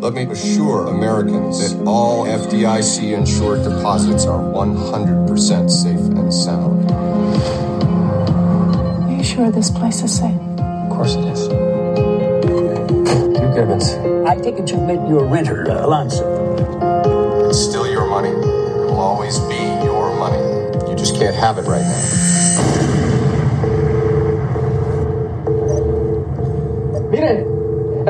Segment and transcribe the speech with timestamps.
[0.00, 6.88] Let me assure Americans that all FDIC insured deposits are 100% safe and sound.
[9.02, 10.40] Are you sure this place is safe?
[10.60, 11.48] Of course it is.
[13.42, 13.94] You Gibbons.
[14.28, 17.48] I take it you meant your renter, uh, Alonso.
[17.48, 18.28] It's still your money.
[18.28, 20.38] It will always be your money.
[20.88, 23.07] You just can't have it right now.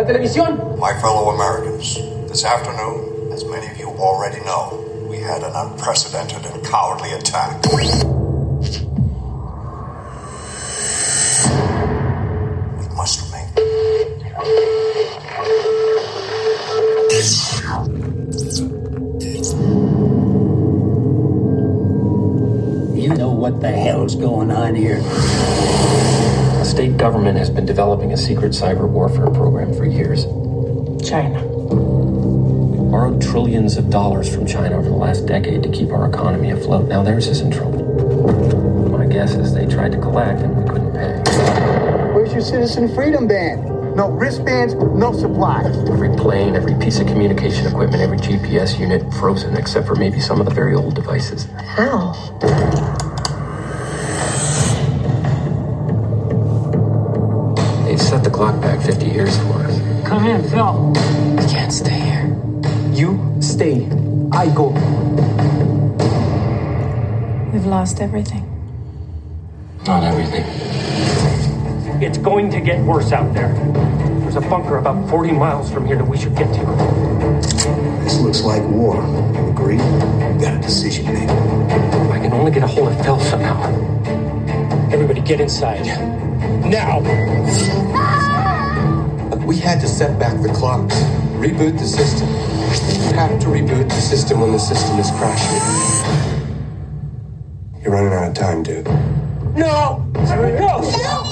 [0.08, 0.78] Televisión.
[0.78, 1.96] My fellow Americans,
[2.28, 7.62] this afternoon, as many of you already know, we had an unprecedented and cowardly attack.
[7.70, 7.84] We
[12.96, 13.48] must remain.
[22.96, 25.02] You know what the hell's going on here.
[26.98, 30.24] The government has been developing a secret cyber warfare program for years.
[31.08, 31.46] China.
[31.46, 36.50] We borrowed trillions of dollars from China over the last decade to keep our economy
[36.50, 36.88] afloat.
[36.88, 37.84] Now theirs is in trouble.
[38.88, 41.22] My guess is they tried to collect and we couldn't pay.
[42.14, 43.64] Where's your citizen freedom band?
[43.94, 45.76] No wristbands, no supplies.
[45.88, 50.40] Every plane, every piece of communication equipment, every GPS unit frozen, except for maybe some
[50.40, 51.46] of the very old devices.
[51.76, 52.87] How?
[58.88, 60.08] 50 years for us.
[60.08, 60.92] Come in, Phil.
[61.36, 62.24] We can't stay here.
[62.90, 63.86] You stay.
[64.32, 64.70] I go.
[67.52, 68.48] We've lost everything.
[69.86, 70.42] Not everything.
[72.02, 73.52] It's going to get worse out there.
[74.22, 76.64] There's a bunker about 40 miles from here that we should get to.
[78.04, 78.94] This looks like war.
[79.34, 79.76] You agree?
[79.76, 81.28] You got a decision to make.
[81.28, 83.60] I can only get a hold of Phil somehow.
[84.90, 85.84] Everybody get inside.
[86.64, 87.02] Now!
[89.48, 90.90] We had to set back the clock,
[91.40, 92.28] reboot the system.
[92.28, 95.56] You have to reboot the system when the system is crashing.
[97.80, 98.84] You're running out of time, dude.
[99.56, 100.06] No!
[100.26, 100.82] Here we go!
[100.82, 101.24] No!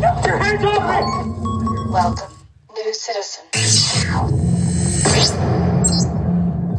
[0.00, 1.92] Get your hands off me!
[1.92, 2.32] Welcome,
[2.74, 3.44] new citizen.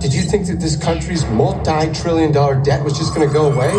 [0.01, 3.49] Did you think that this country's multi trillion dollar debt was just going to go
[3.49, 3.71] away?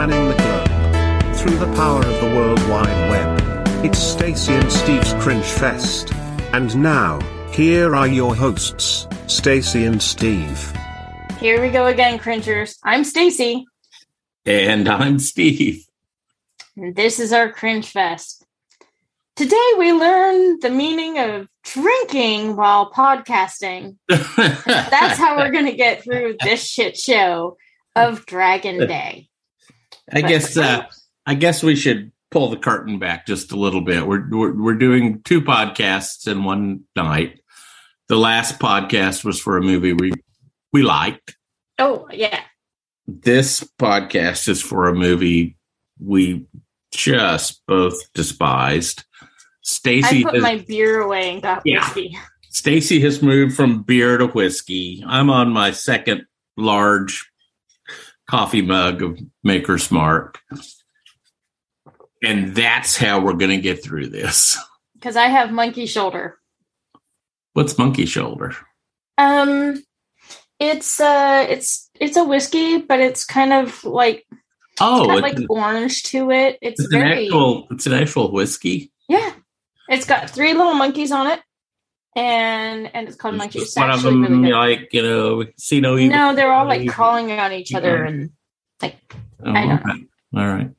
[0.00, 3.84] Spanning the globe through the power of the World Wide Web.
[3.84, 6.14] It's Stacy and Steve's Cringe Fest.
[6.54, 7.20] And now,
[7.52, 10.72] here are your hosts, Stacy and Steve.
[11.38, 12.78] Here we go again, cringers.
[12.82, 13.66] I'm Stacy.
[14.46, 15.84] And I'm Steve.
[16.78, 18.46] And this is our cringe fest.
[19.36, 23.96] Today we learn the meaning of drinking while podcasting.
[24.08, 27.58] That's how we're going to get through this shit show
[27.94, 29.29] of Dragon Day.
[30.12, 30.84] I guess uh,
[31.26, 34.06] I guess we should pull the curtain back just a little bit.
[34.06, 37.40] We're, we're we're doing two podcasts in one night.
[38.08, 40.12] The last podcast was for a movie we
[40.72, 41.36] we liked.
[41.78, 42.40] Oh, yeah.
[43.06, 45.56] This podcast is for a movie
[45.98, 46.46] we
[46.92, 49.04] just both despised.
[49.22, 49.26] I
[49.62, 51.80] Stacy put has- my beer away and got Yeah.
[51.84, 52.18] whiskey.
[52.50, 55.04] Stacy has moved from beer to whiskey.
[55.06, 57.29] I'm on my second large
[58.30, 60.38] coffee mug of Maker's Mark.
[62.22, 64.56] And that's how we're going to get through this.
[64.94, 66.38] Because I have monkey shoulder.
[67.54, 68.54] What's monkey shoulder?
[69.18, 69.82] Um
[70.58, 74.24] it's uh it's it's a whiskey, but it's kind of like
[74.80, 76.58] Oh, got it's, like orange to it.
[76.62, 78.92] It's, it's an very actual it's an actual whiskey.
[79.08, 79.32] Yeah.
[79.88, 81.40] It's got three little monkeys on it.
[82.16, 83.60] And and it's called monkey.
[83.60, 84.56] It's One of actually them really good.
[84.56, 86.16] like, you know, see no evil.
[86.16, 86.94] No, they're all like Evil.
[86.94, 88.30] crawling on each other and
[88.82, 88.96] like
[89.44, 90.04] Oh, I don't okay.
[90.36, 90.70] All right.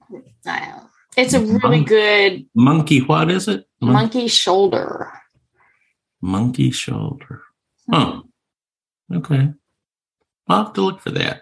[0.45, 0.89] Know.
[1.17, 3.65] It's a really good Monkey, what is it?
[3.79, 5.11] Mon- monkey shoulder.
[6.21, 7.43] monkey shoulder.
[7.91, 8.23] Oh,
[9.13, 9.49] Okay.
[10.47, 11.41] I'll have to look for that.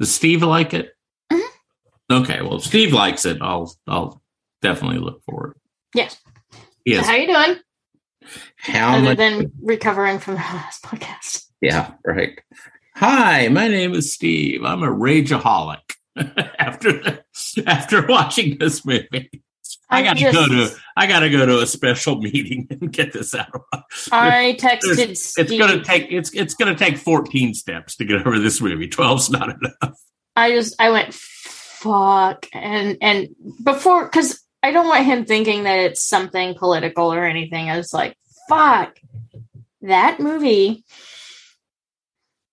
[0.00, 0.92] Does Steve like it?
[1.30, 1.42] Mhm.
[2.10, 2.40] Okay.
[2.42, 4.22] Well, if Steve likes it, I'll I'll
[4.62, 5.56] definitely look for it.
[5.94, 6.16] Yes.
[6.84, 7.06] Yes.
[7.06, 7.60] How are you doing?
[8.56, 9.16] How Other much?
[9.18, 11.46] than recovering from the last podcast.
[11.60, 11.92] yeah.
[12.04, 12.38] Right.
[12.96, 14.64] Hi, my name is Steve.
[14.64, 15.78] I'm a rageaholic.
[16.58, 17.22] after
[17.66, 19.30] after watching this movie,
[19.88, 23.12] I I gotta just- go to I gotta go to a special meeting and get
[23.12, 23.82] this out of my.
[24.10, 25.46] I texted There's- Steve.
[25.52, 29.30] it's gonna take it's it's gonna take 14 steps to get over this movie 12's
[29.30, 29.96] not enough
[30.34, 33.28] I just I went fuck and and
[33.62, 37.70] before because I don't want him thinking that it's something political or anything.
[37.70, 38.16] I was like,
[38.48, 38.98] fuck
[39.82, 40.84] that movie.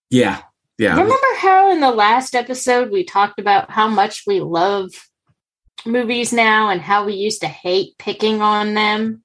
[0.10, 0.42] yeah
[0.78, 4.90] yeah Remember how in the last episode we talked about how much we love
[5.86, 9.24] movies now and how we used to hate picking on them.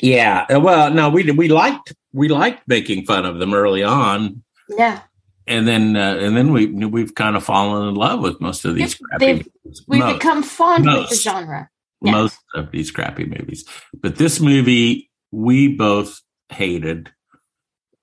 [0.00, 0.46] Yeah.
[0.52, 5.00] uh, Well, no, we we liked we liked making fun of them early on, Yeah.
[5.46, 8.74] and then uh, and then we we've kind of fallen in love with most of
[8.74, 9.84] these crappy movies.
[9.86, 10.14] we've Most.
[10.18, 11.68] become fond of the genre.
[12.02, 12.12] Yeah.
[12.12, 13.64] most of these crappy movies.
[13.94, 17.10] But this movie, we both hated.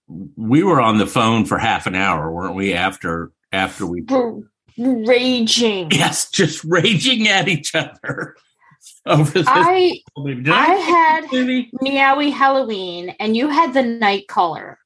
[0.07, 2.73] We were on the phone for half an hour, weren't we?
[2.73, 4.39] After after we, R-
[4.77, 5.91] raging.
[5.91, 8.35] yes, just raging at each other
[9.05, 9.47] over this.
[9.49, 10.49] I movie.
[10.51, 11.71] I had movie?
[11.81, 14.79] Meowie Halloween and you had the night caller.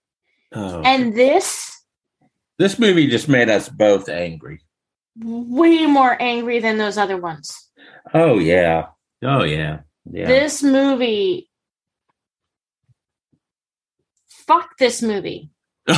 [0.54, 1.82] Oh, And this
[2.58, 4.62] this movie just made us both angry.
[5.24, 7.70] way more angry than those other ones.
[8.14, 8.88] Oh yeah,
[9.24, 9.80] oh yeah,
[10.12, 10.28] yeah.
[10.28, 11.50] This movie
[14.52, 15.50] fuck this movie.
[15.88, 15.98] All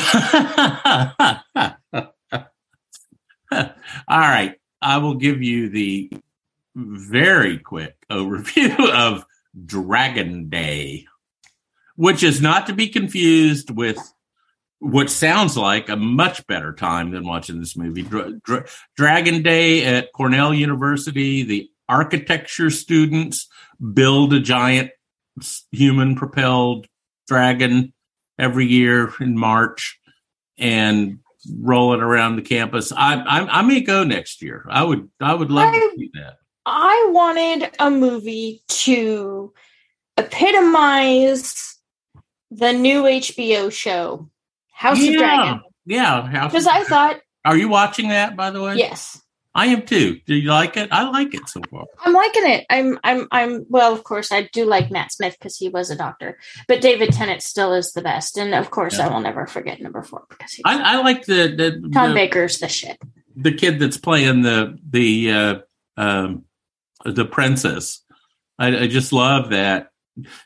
[4.10, 4.56] right.
[4.82, 6.12] I will give you the
[6.76, 9.26] very quick overview of
[9.66, 11.06] Dragon Day,
[11.96, 13.98] which is not to be confused with
[14.80, 18.02] what sounds like a much better time than watching this movie.
[18.02, 18.66] Dra- Dra-
[18.98, 23.48] Dragon Day at Cornell University, the architecture students
[23.94, 24.92] build a giant
[25.72, 26.88] human propelled
[27.28, 27.94] dragon
[28.40, 30.00] every year in March
[30.58, 31.20] and
[31.60, 32.92] roll it around the campus.
[32.92, 34.66] I, I, I may go next year.
[34.70, 36.38] I would I would love to I- see that.
[36.66, 39.52] I wanted a movie to
[40.18, 41.78] epitomize
[42.52, 44.30] the new HBO show,
[44.72, 45.62] House of Dragon.
[45.86, 48.76] Yeah, House Because I thought, Are you watching that by the way?
[48.78, 49.22] yes,
[49.56, 50.20] I am too.
[50.26, 50.90] Do you like it?
[50.92, 51.86] I like it so far.
[52.04, 52.66] I'm liking it.
[52.70, 53.66] I'm, I'm, I'm.
[53.70, 57.12] Well, of course, I do like Matt Smith because he was a doctor, but David
[57.14, 59.08] Tennant still is the best, and of course, Yeah.
[59.08, 62.16] I will never forget number four because he, I, I like the the, Tom the,
[62.16, 62.98] Baker's the shit.
[63.36, 65.56] the kid that's playing the the uh,
[65.98, 66.46] um,
[67.06, 68.00] the princess.
[68.58, 69.90] I, I just love that.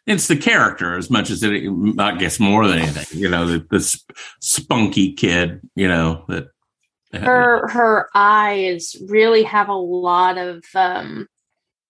[0.05, 1.69] It's the character as much as it,
[1.99, 3.19] I guess, more than anything.
[3.19, 4.01] You know, the, the
[4.41, 5.61] spunky kid.
[5.75, 6.47] You know that
[7.25, 11.27] Her, her eyes really have a lot of um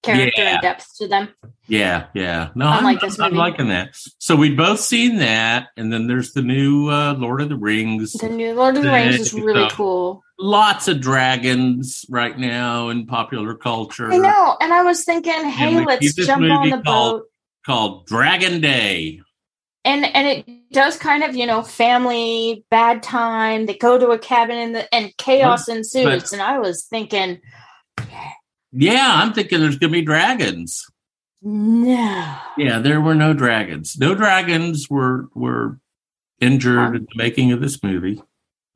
[0.03, 0.49] character Yeah.
[0.53, 1.29] and depth to them.
[1.67, 2.49] Yeah, yeah.
[2.55, 3.97] No, I'm, this I'm liking that.
[4.19, 8.13] So we'd both seen that, and then there's the new uh, Lord of the Rings.
[8.13, 10.23] The new Lord of the Rings is really So, cool.
[10.39, 14.09] Lots of dragons right now in popular culture.
[14.13, 16.83] I know, and I was thinking, hey, let's jump on the called-
[17.21, 17.23] boat.
[17.65, 19.19] Called Dragon Day.
[19.83, 24.19] and and it does kind of you know family bad time they go to a
[24.19, 27.39] cabin in the and chaos But- ensues but- and i was thinking
[28.71, 30.83] Yeah, I'm thinking there's going to be dragons.
[31.41, 33.95] no Yeah, there were no dragons.
[33.97, 35.79] No dragons were were
[36.41, 38.21] injured in the making of this movie,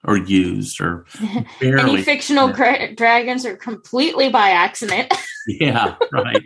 [0.04, 1.06] or used, or
[1.60, 1.94] barely.
[1.96, 5.14] any fictional gra- dragons are completely by accident
[5.48, 6.44] yeah, right,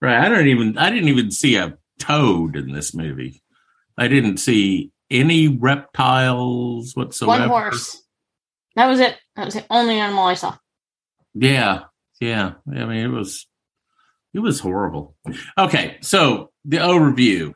[0.00, 0.20] right.
[0.24, 0.78] I don't even.
[0.78, 3.42] I didn't even see a toad in this movie.
[3.98, 7.40] I didn't see any reptiles whatsoever.
[7.40, 8.02] one horse
[8.76, 10.56] that was it that was the only animal i saw
[11.34, 11.84] Yeah,
[12.20, 12.52] yeah.
[12.68, 13.46] I mean, it was
[14.34, 15.14] it was horrible.
[15.56, 17.52] Okay, so the overview.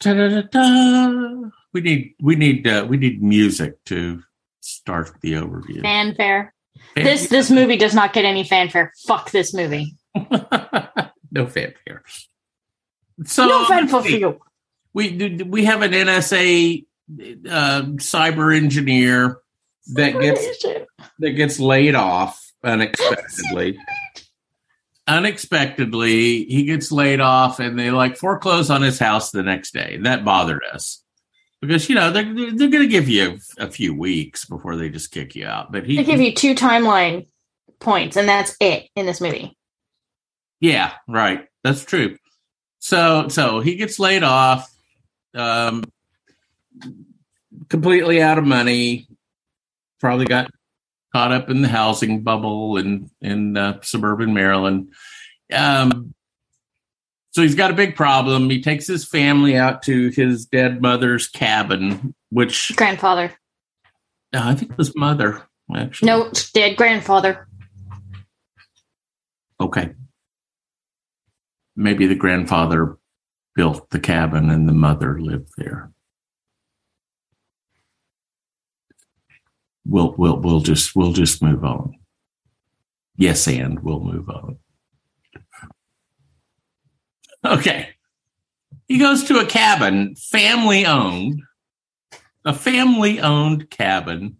[0.00, 1.50] Ta-da-da-da.
[1.72, 4.22] We need we need uh, we need music to
[4.60, 5.82] start the overview.
[5.82, 6.52] fanfare
[6.94, 9.94] this this movie does not get any fanfare fuck this movie
[11.30, 12.02] no fanfare.
[13.24, 14.40] So no fanfare for you
[14.96, 16.86] we we have an NSA
[17.50, 19.38] uh, cyber engineer
[19.92, 20.64] that gets
[21.18, 23.78] that gets laid off unexpectedly.
[25.06, 29.98] unexpectedly, he gets laid off, and they like foreclose on his house the next day.
[30.02, 31.04] That bothered us
[31.60, 35.10] because you know they're they're going to give you a few weeks before they just
[35.10, 35.70] kick you out.
[35.70, 37.26] But he, they give you two timeline
[37.80, 39.54] points and that's it in this movie
[40.60, 41.46] Yeah, right.
[41.62, 42.16] That's true.
[42.78, 44.72] So so he gets laid off,
[45.36, 45.84] um,
[47.68, 49.08] completely out of money.
[50.00, 50.50] Probably got
[51.12, 54.92] caught up in the housing bubble in in uh, suburban Maryland.
[55.52, 56.14] Um,
[57.30, 58.48] so he's got a big problem.
[58.50, 63.32] He takes his family out to his dead mother's cabin, which grandfather
[64.34, 65.42] uh, I think it was mother
[65.74, 66.06] actually.
[66.06, 67.46] no dead grandfather
[69.60, 69.94] Okay.
[71.74, 72.98] Maybe the grandfather
[73.56, 75.90] built the cabin and the mother lived there.
[79.84, 81.94] We'll we'll we'll just we'll just move on.
[83.16, 84.58] Yes, and we'll move on.
[87.44, 87.88] Okay.
[88.88, 91.42] He goes to a cabin, family owned,
[92.44, 94.36] a family owned cabin.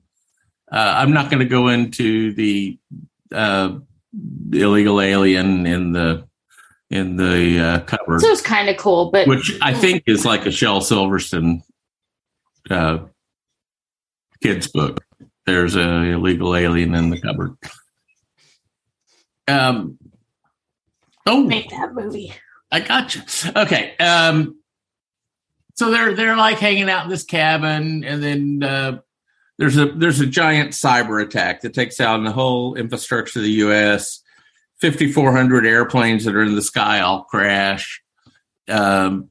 [0.70, 2.78] Uh, I'm not going to go into the
[3.32, 3.78] uh,
[4.52, 6.25] illegal alien in the
[6.90, 8.20] in the uh, cupboard.
[8.20, 11.62] So it's kind of cool, but which I think is like a Shel Silverstein
[12.70, 12.98] uh,
[14.42, 15.04] kids book.
[15.46, 17.56] There's a illegal alien in the cupboard.
[19.48, 19.98] Um.
[21.26, 22.32] Oh, make that movie.
[22.70, 23.22] I got you.
[23.54, 23.96] Okay.
[23.98, 24.60] Um.
[25.74, 28.98] So they're they're like hanging out in this cabin, and then uh,
[29.58, 33.50] there's a there's a giant cyber attack that takes out the whole infrastructure of the
[33.52, 34.22] U.S.
[34.80, 38.02] 5,400 airplanes that are in the sky all crash.
[38.68, 39.30] Um,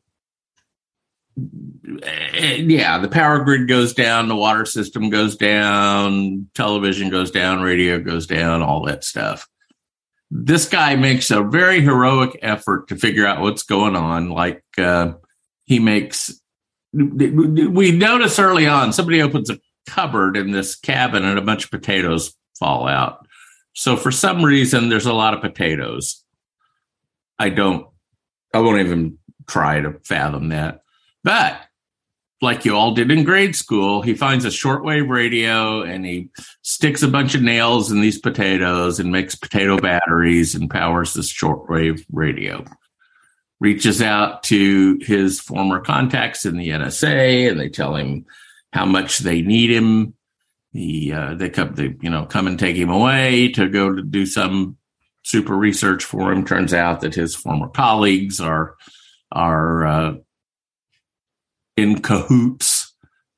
[1.38, 8.00] yeah, the power grid goes down, the water system goes down, television goes down, radio
[8.00, 9.48] goes down, all that stuff.
[10.32, 14.30] This guy makes a very heroic effort to figure out what's going on.
[14.30, 15.14] Like uh,
[15.66, 16.40] he makes,
[16.94, 21.72] we notice early on somebody opens a cupboard in this cabin and a bunch of
[21.72, 23.25] potatoes fall out.
[23.75, 26.24] So for some reason, there's a lot of potatoes.
[27.38, 27.88] I don't,
[28.53, 29.17] I won't even
[29.48, 30.82] try to fathom that.
[31.24, 31.60] But
[32.41, 36.29] like you all did in grade school, he finds a shortwave radio and he
[36.62, 41.32] sticks a bunch of nails in these potatoes and makes potato batteries and powers this
[41.32, 42.63] shortwave radio.
[43.60, 48.25] Reaches out to his former contacts in the NSA and they tell him
[48.72, 50.13] how much they need him.
[50.75, 54.01] He, uh, they come, they, you know, come and take him away to go to
[54.01, 54.75] do some
[55.24, 56.46] super research for him.
[56.46, 58.75] Turns out that his former colleagues are,
[59.32, 60.13] are, uh,
[61.77, 62.94] in cahoots.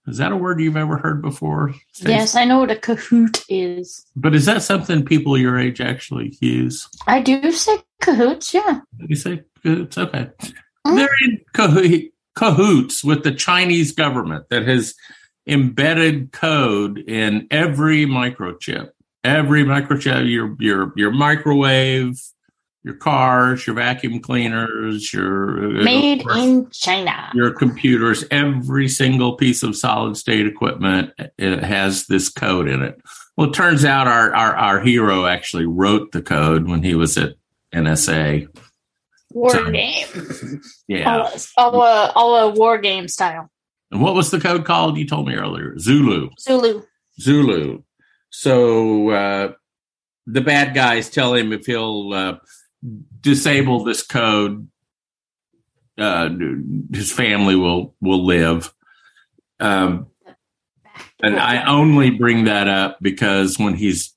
[0.08, 1.76] Is that a word you've ever heard before?
[2.00, 4.04] Yes, I know what a cahoot is.
[4.16, 6.88] But is that something people your age actually use?
[7.06, 8.80] I do say cahoots, yeah.
[9.00, 9.98] You say cahoots?
[9.98, 10.30] Okay.
[10.88, 10.96] Mm-hmm.
[10.96, 14.96] They're in cahoots with the Chinese government that has
[15.48, 18.90] embedded code in every microchip.
[19.24, 22.20] Every microchip, your your your microwave,
[22.84, 29.36] your cars, your vacuum cleaners, your uh, made course, in China, your computers, every single
[29.36, 33.02] piece of solid state equipment uh, it has this code in it.
[33.36, 37.18] Well, it turns out our our, our hero actually wrote the code when he was
[37.18, 37.34] at
[37.74, 38.48] NSA.
[39.32, 40.08] War so, game.
[40.88, 41.18] Yeah.
[41.18, 43.52] All, all, a, all a war game style.
[43.92, 44.98] And what was the code called?
[44.98, 45.78] You told me earlier.
[45.78, 46.30] Zulu.
[46.40, 46.84] Zulu.
[47.20, 47.84] Zulu.
[48.30, 49.54] So uh,
[50.26, 52.38] the bad guys tell him if he'll uh,
[53.22, 54.68] disable this code,
[55.98, 56.30] uh,
[56.94, 58.74] his family will will live.
[59.60, 60.08] Um,
[61.22, 64.14] and I only bring that up because when he's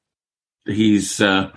[0.67, 1.53] he's uh,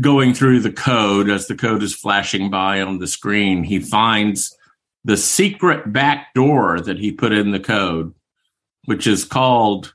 [0.00, 4.56] going through the code as the code is flashing by on the screen, he finds
[5.04, 8.14] the secret back door that he put in the code,
[8.84, 9.94] which is called,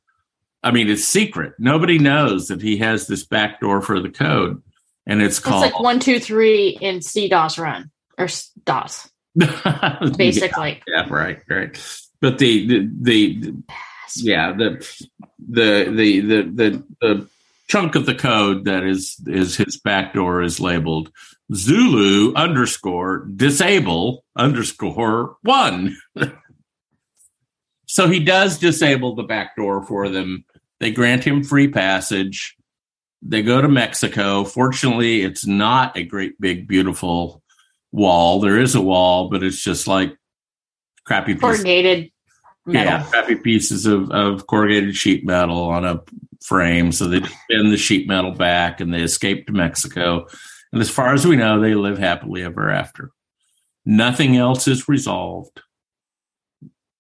[0.64, 1.54] I mean, it's secret.
[1.60, 4.62] Nobody knows that he has this back door for the code.
[5.06, 8.28] And it's called it's like one, two, three in CDOS run or
[8.66, 9.10] DOS,
[10.18, 10.82] basically.
[10.88, 12.08] yeah, yeah, right, right.
[12.22, 13.56] But the, the, the,
[14.16, 15.06] yeah, the,
[15.48, 17.28] the, the, the, the, the
[17.68, 21.12] chunk of the code that is, is his back door is labeled
[21.54, 25.98] Zulu underscore disable underscore one.
[27.86, 30.46] so he does disable the back door for them.
[30.80, 32.56] They grant him free passage.
[33.22, 34.44] They go to Mexico.
[34.44, 37.42] Fortunately, it's not a great big beautiful
[37.92, 38.40] wall.
[38.40, 40.16] There is a wall, but it's just like
[41.06, 41.42] crappy pieces.
[41.42, 42.12] corrugated
[42.66, 42.92] metal.
[42.92, 46.02] Yeah, crappy pieces of, of corrugated sheet metal on a
[46.44, 46.92] frame.
[46.92, 50.28] So they bend the sheet metal back and they escape to Mexico.
[50.76, 53.12] And as far as we know, they live happily ever after.
[53.86, 55.62] Nothing else is resolved.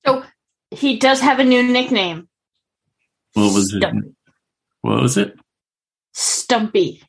[0.05, 0.24] So
[0.72, 2.29] he does have a new nickname.
[3.34, 3.84] What was it?
[4.79, 5.36] What was it?
[6.13, 7.03] Stumpy.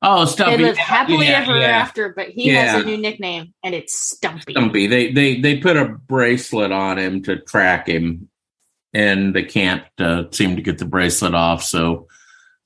[0.00, 0.56] Oh, Stumpy.
[0.56, 1.66] They live happily yeah, ever yeah.
[1.66, 2.72] after, but he yeah.
[2.72, 4.54] has a new nickname, and it's Stumpy.
[4.54, 4.86] Stumpy.
[4.86, 8.30] They they they put a bracelet on him to track him,
[8.94, 11.62] and they can't uh, seem to get the bracelet off.
[11.62, 12.08] So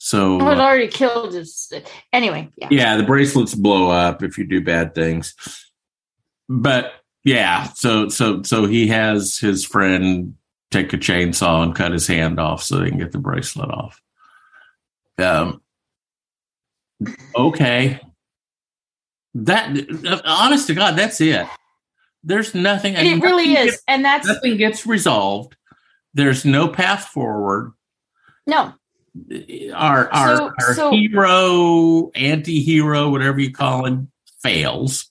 [0.02, 1.70] so well, it uh, already killed his.
[2.10, 2.68] Anyway, yeah.
[2.70, 5.34] Yeah, the bracelets blow up if you do bad things.
[6.48, 10.36] But yeah, so so so he has his friend
[10.70, 14.00] take a chainsaw and cut his hand off so they can get the bracelet off.
[15.18, 15.60] Um.
[17.36, 18.00] Okay.
[19.34, 21.46] That honest to God, that's it.
[22.24, 22.96] There's nothing.
[22.96, 25.56] And it really is, gets, and that's nothing gets resolved.
[26.14, 27.72] There's no path forward.
[28.46, 28.72] No
[29.74, 34.10] our our, so, our so, hero, anti-hero, whatever you call him,
[34.42, 35.10] fails.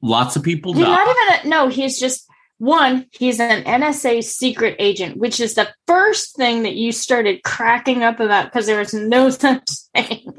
[0.00, 0.90] Lots of people he's die.
[0.90, 1.68] Not even a, no.
[1.68, 6.92] He's just one, he's an NSA secret agent, which is the first thing that you
[6.92, 10.32] started cracking up about because there was no such thing.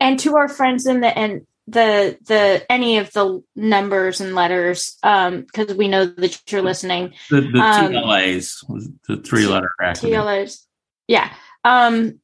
[0.00, 4.98] And to our friends in the and the the any of the numbers and letters,
[5.04, 7.14] um, because we know that you're listening.
[7.30, 10.10] The, the Um, TLAs, was the three letter acronym.
[10.10, 10.66] TLOs.
[11.06, 11.32] Yeah.
[11.64, 12.20] Um,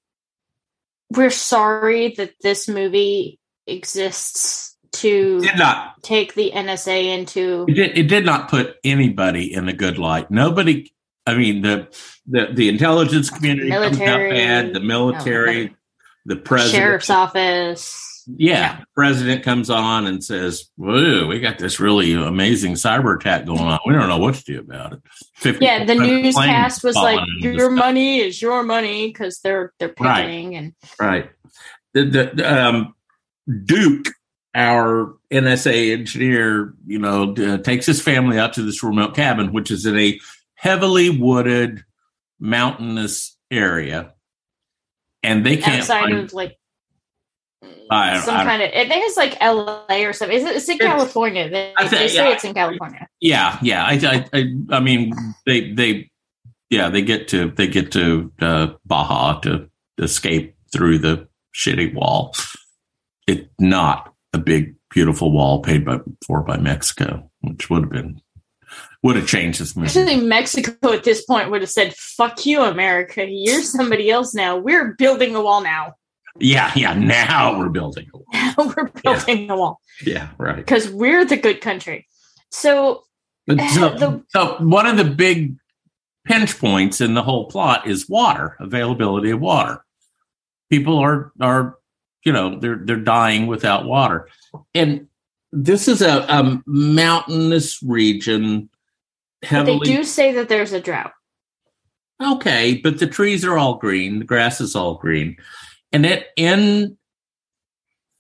[1.10, 7.98] we're sorry that this movie exists to Did not take the NSA into It did,
[7.98, 10.30] it did not put anybody in a good light.
[10.30, 10.92] Nobody.
[11.26, 11.88] I mean the
[12.26, 14.30] the the intelligence community comes out Military.
[14.30, 14.72] bad.
[14.72, 15.76] The military,
[16.24, 18.07] the president, sheriff's office.
[18.36, 23.60] Yeah, president comes on and says, "Whoa, we got this really amazing cyber attack going
[23.60, 23.78] on.
[23.86, 24.92] We don't know what to do about
[25.42, 27.74] it." Yeah, the newscast was like, "Your sky.
[27.74, 30.26] money is your money" because they're they're Right.
[30.26, 31.30] paying and Right.
[31.94, 32.94] The, the um,
[33.64, 34.08] Duke,
[34.54, 39.70] our NSA engineer, you know, d- takes his family out to this remote cabin, which
[39.70, 40.20] is in a
[40.54, 41.82] heavily wooded,
[42.38, 44.12] mountainous area,
[45.22, 46.14] and they can't outside find.
[46.18, 46.58] of like
[47.90, 48.70] I some I kind of.
[48.70, 50.04] I think it's like L.A.
[50.04, 50.36] or something.
[50.36, 51.48] Is it, it's in California.
[51.48, 52.34] They, they say yeah.
[52.34, 53.08] it's in California.
[53.20, 53.84] yeah, yeah.
[53.84, 55.14] I, I, I, I mean,
[55.46, 56.10] they, they,
[56.70, 62.34] yeah, they get to, they get to uh, Baja to escape through the shitty wall.
[63.26, 68.20] It's not a big, beautiful wall paid by for by Mexico, which would have been
[69.02, 69.86] would have changed this movie.
[69.86, 73.24] Actually, Mexico at this point would have said, "Fuck you, America.
[73.26, 74.56] You're somebody else now.
[74.56, 75.94] We're building a wall now.
[76.40, 76.94] Yeah, yeah.
[76.94, 78.06] Now we're building.
[78.14, 78.72] a wall.
[78.76, 80.56] we're building a wall Yeah, right.
[80.56, 82.06] because we're the good country."
[82.50, 83.04] So
[83.48, 85.56] eh, so, The- so one of the big
[86.24, 89.84] pinch points in the whole plot is water availability of water.
[90.70, 91.76] People are are
[92.24, 94.28] you know they're they're dying without water,
[94.74, 95.06] and
[95.52, 98.68] this is a, a mountainous region.
[99.40, 101.12] but Heavily they do say that there's a drought.
[102.22, 105.36] okay, but the trees are all green, the grass is all green,
[105.92, 106.96] and it in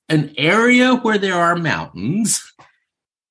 [0.08, 2.42] an area where there are mountains.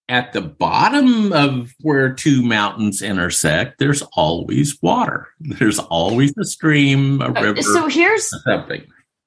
[0.10, 5.28] At the bottom of where two mountains intersect, there's always water.
[5.42, 8.86] There's always a stream, a river, Uh, So here's something.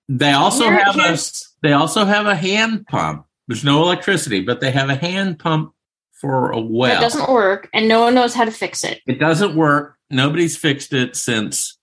[0.09, 1.19] They also Here- have a
[1.63, 3.27] they also have a hand pump.
[3.47, 5.73] There's no electricity, but they have a hand pump
[6.19, 6.95] for a well.
[6.95, 9.03] that doesn't work, and no one knows how to fix it.
[9.07, 9.97] It doesn't work.
[10.09, 11.77] Nobody's fixed it since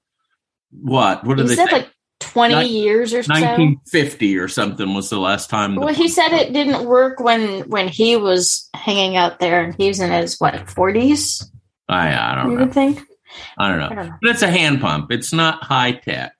[0.71, 1.23] what?
[1.23, 3.31] What do they said like 20 Nin- years or so.
[3.33, 5.75] 1950 or something was the last time.
[5.75, 9.75] the Well, he said it didn't work when when he was hanging out there, and
[9.75, 11.49] he was in his what forties.
[11.87, 12.71] I, I don't You know.
[12.71, 13.01] think.
[13.57, 13.85] I don't know.
[13.85, 14.15] I don't know.
[14.21, 15.11] But it's a hand pump.
[15.11, 16.33] It's not high tech.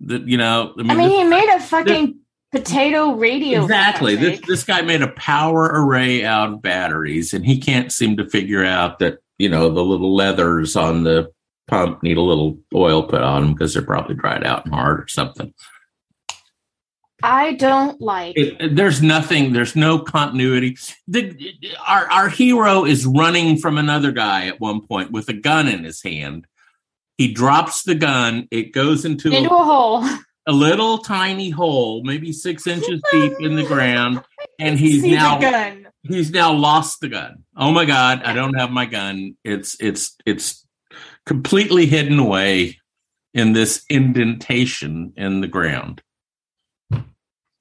[0.00, 2.18] The, you know, I mean, I mean, this- he made a fucking
[2.50, 3.62] potato radio.
[3.62, 4.16] exactly.
[4.16, 8.28] This this guy made a power array out of batteries, and he can't seem to
[8.28, 11.30] figure out that you know the little leathers on the
[11.66, 15.00] pump need a little oil put on them because they're probably dried out and hard
[15.00, 15.52] or something.
[17.22, 18.36] I don't like.
[18.36, 19.52] It, there's nothing.
[19.54, 20.76] There's no continuity.
[21.08, 21.34] The,
[21.86, 25.84] our our hero is running from another guy at one point with a gun in
[25.84, 26.46] his hand.
[27.16, 28.46] He drops the gun.
[28.50, 30.04] It goes into into a, a hole.
[30.46, 34.20] a little tiny hole, maybe six inches deep in the ground,
[34.58, 35.88] and he's See the now gun.
[36.02, 37.44] he's now lost the gun.
[37.56, 39.36] Oh my god, I don't have my gun.
[39.44, 40.63] It's it's it's
[41.26, 42.78] completely hidden away
[43.32, 46.02] in this indentation in the ground.
[46.90, 47.02] There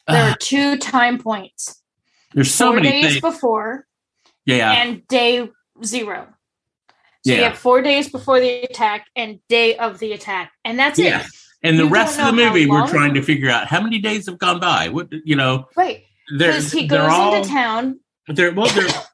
[0.07, 0.37] are ah.
[0.39, 1.81] two time points:
[2.33, 3.21] There's so four many days things.
[3.21, 3.87] before
[4.45, 4.71] Yeah.
[4.73, 5.49] and day
[5.83, 6.27] zero.
[7.25, 10.99] So you have four days before the attack and day of the attack, and that's
[10.99, 11.21] Yeah.
[11.21, 11.27] it.
[11.65, 14.25] And the You rest of the movie, we're trying to figure out how many days
[14.25, 14.89] have gone by.
[14.89, 16.03] What you know, Right.
[16.37, 17.99] they're Because he they're goes all into town.
[18.27, 18.89] they're well they're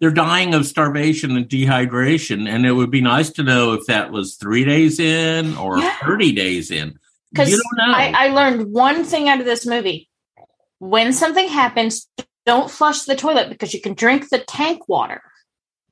[0.00, 4.10] they're dying of starvation and dehydration, and it would be nice to know if that
[4.12, 5.96] was three days in or Yeah.
[6.02, 6.98] thirty days in.
[7.32, 7.60] Because.
[7.80, 10.08] I, I learned one thing out of this movie.
[10.78, 12.08] When something happens,
[12.44, 15.22] don't flush the toilet because you can drink the tank water.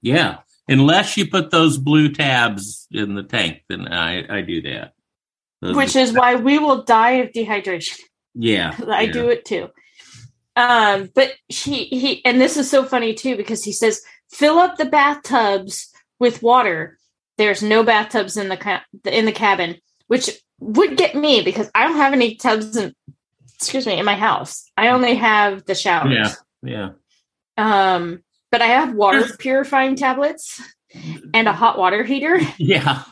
[0.03, 0.39] Yeah,
[0.69, 4.93] unless you put those blue tabs in the tank, then I I do that.
[5.63, 7.99] Those- which is why we will die of dehydration.
[8.35, 9.13] yeah, I yeah.
[9.13, 9.69] do it too.
[10.57, 14.77] Um, but he he and this is so funny too because he says fill up
[14.77, 15.91] the bathtubs
[16.21, 16.99] with water.
[17.39, 21.87] There's no bathtubs in the ca- in the cabin, which would get me because I
[21.89, 22.95] don't have any tubs in
[23.57, 24.71] excuse me in my house.
[24.77, 26.37] I only have the showers.
[26.63, 26.91] Yeah,
[27.57, 27.95] yeah.
[27.97, 30.61] Um, but I have water purifying tablets
[31.33, 32.39] and a hot water heater.
[32.59, 33.03] Yeah.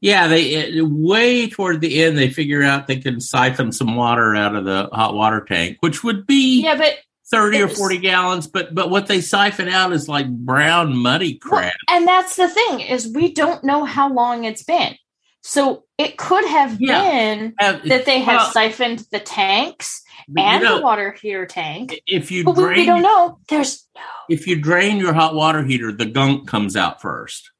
[0.00, 4.36] Yeah, they uh, way toward the end they figure out they can siphon some water
[4.36, 6.98] out of the hot water tank, which would be Yeah, but
[7.30, 11.60] 30 or 40 gallons, but but what they siphon out is like brown muddy Well,
[11.60, 11.74] crap.
[11.90, 14.96] and that's the thing is we don't know how long it's been.
[15.42, 17.00] So it could have Yeah.
[17.02, 21.12] been Uh, that they have well, siphoned the tanks but you and know, the water
[21.20, 22.00] heater tank.
[22.06, 23.38] if you But we, we don't know.
[23.48, 23.86] There's
[24.28, 27.50] if you drain your hot water heater, the gunk comes out first.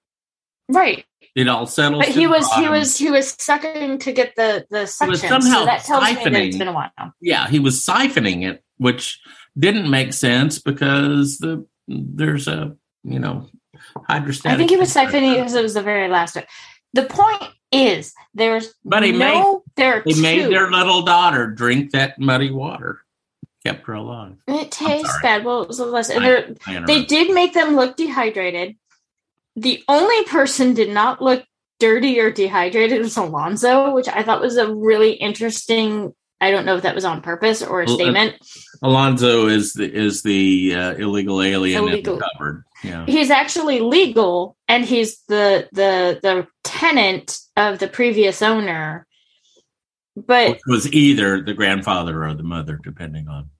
[0.68, 1.05] right.
[1.38, 2.05] It all settles.
[2.05, 5.29] But he the was he was he was sucking to get the the suction.
[5.29, 6.48] somehow so that tells me that siphoning.
[6.48, 6.90] it's been a while.
[7.20, 9.20] yeah, he was siphoning it, which
[9.57, 13.48] didn't make sense because the there's a you know
[14.09, 14.57] hydrostatic.
[14.57, 16.44] I think he was siphoning because it was the very last one.
[16.94, 21.92] The point is there's But he no there he They made their little daughter drink
[21.92, 23.03] that muddy water,
[23.64, 24.35] kept her alive.
[24.48, 25.44] It tastes bad.
[25.44, 26.11] Well, it was less.
[26.11, 28.74] And I- I they did make them look dehydrated.
[29.61, 31.44] The only person did not look
[31.81, 36.14] dirty or dehydrated was Alonzo, which I thought was a really interesting.
[36.40, 38.37] I don't know if that was on purpose or a uh, statement.
[38.83, 42.14] Alonzo is the is the uh, illegal alien Illegal.
[42.14, 42.64] in the cupboard.
[42.85, 49.07] Yeah, He's actually legal, and he's the the the tenant of the previous owner.
[50.14, 53.51] But which was either the grandfather or the mother, depending on.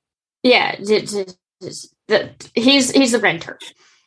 [0.43, 3.59] yeah he's he's the renter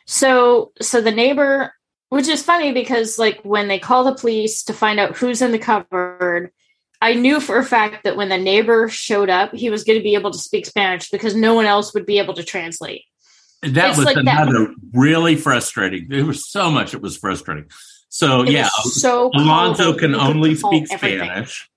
[0.05, 1.73] so so the neighbor
[2.11, 5.51] which is funny because like when they call the police to find out who's in
[5.51, 6.51] the cupboard
[7.01, 10.03] i knew for a fact that when the neighbor showed up he was going to
[10.03, 13.03] be able to speak spanish because no one else would be able to translate
[13.63, 16.07] That It's was like that- another really frustrating.
[16.09, 17.69] There was so much it was frustrating.
[18.09, 19.99] So It yeah, so Alonzo cold.
[19.99, 21.29] can only speak everything.
[21.29, 21.69] Spanish.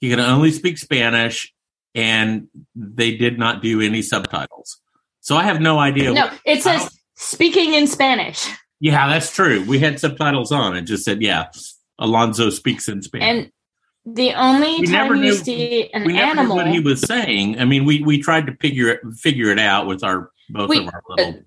[0.00, 1.54] He can only speak Spanish,
[1.94, 4.78] and they did not do any subtitles.
[5.20, 6.12] So I have no idea.
[6.12, 8.44] no what- it says speaking in spanish
[8.80, 9.64] yeah, that's true.
[9.66, 10.76] We had subtitles on.
[10.76, 11.46] It just said, "Yeah,
[11.98, 13.28] Alonzo speaks in Spanish."
[14.06, 16.80] and the only We time you knew- see an we never animal knew what he
[16.80, 17.58] was saying.
[17.60, 20.80] I mean, we we tried to figure it figure it out with our both We-
[20.86, 21.38] of our little uh,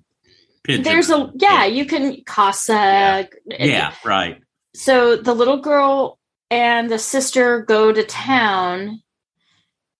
[0.63, 0.85] pigeons.
[0.85, 3.27] there's a yeah you can casa
[3.59, 4.41] yeah, right.
[4.75, 6.17] so the little girl
[6.49, 9.01] and the sister go to town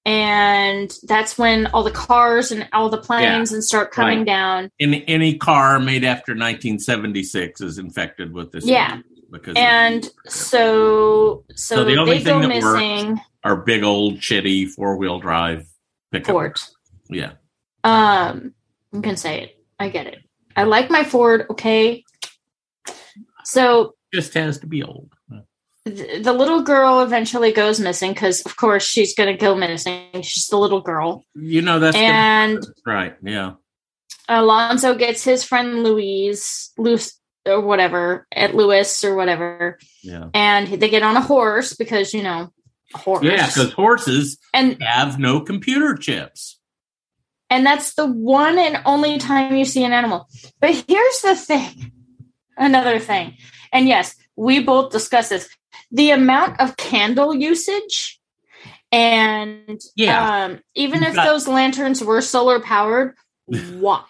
[0.08, 4.26] and that's when all the cars and all the planes and start coming right.
[4.28, 8.66] down Any any car made after 1976 is infected with this.
[8.66, 9.02] Yeah.
[9.32, 13.84] because and so so, So the only they go thing that works- missing our big
[13.84, 15.68] old shitty four wheel drive
[16.12, 16.28] pickup.
[16.34, 16.60] Ford.
[17.10, 17.34] Yeah,
[17.84, 18.54] um
[18.94, 20.20] you can say it i get it
[20.56, 22.04] i like my ford okay
[23.44, 25.12] so just has to be old.
[25.90, 30.04] Th- the little girl eventually goes missing because of course she's going to go missing
[30.22, 33.16] she's the little girl You know that's and right.
[33.24, 33.54] Yeah,
[34.30, 40.90] Alonso gets his friend Louise, Luce or whatever, at Lewis or whatever, yeah, and they
[40.90, 42.52] get on a horse because you know,
[42.94, 43.24] horse.
[43.24, 43.48] yeah.
[43.48, 46.60] Because horses and have no computer chips.
[47.50, 50.28] and that's the one and only time you see an animal.
[50.60, 51.92] But here's the thing,
[52.58, 53.38] another thing,
[53.72, 55.48] and yes, we both discussed this:
[55.92, 58.20] the amount of candle usage.
[58.92, 60.46] And Yeah.
[60.46, 64.04] um, even if got- those lanterns were solar powered, why?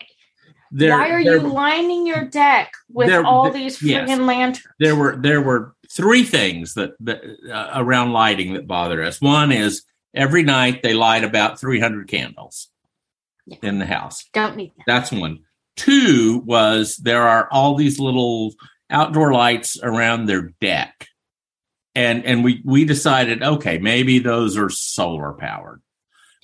[0.69, 4.07] Why are you lining your deck with there- all these yes.
[4.19, 4.67] lanterns?
[4.79, 9.21] there were there were three things that, that uh, around lighting that bothered us.
[9.21, 12.67] One is every night they light about 300 candles
[13.61, 14.25] in the house.
[14.33, 14.83] Don't need that.
[14.85, 15.39] That's one.
[15.77, 18.53] Two was there are all these little
[18.89, 21.07] outdoor lights around their deck.
[21.97, 25.81] And and we we decided okay, maybe those are solar powered.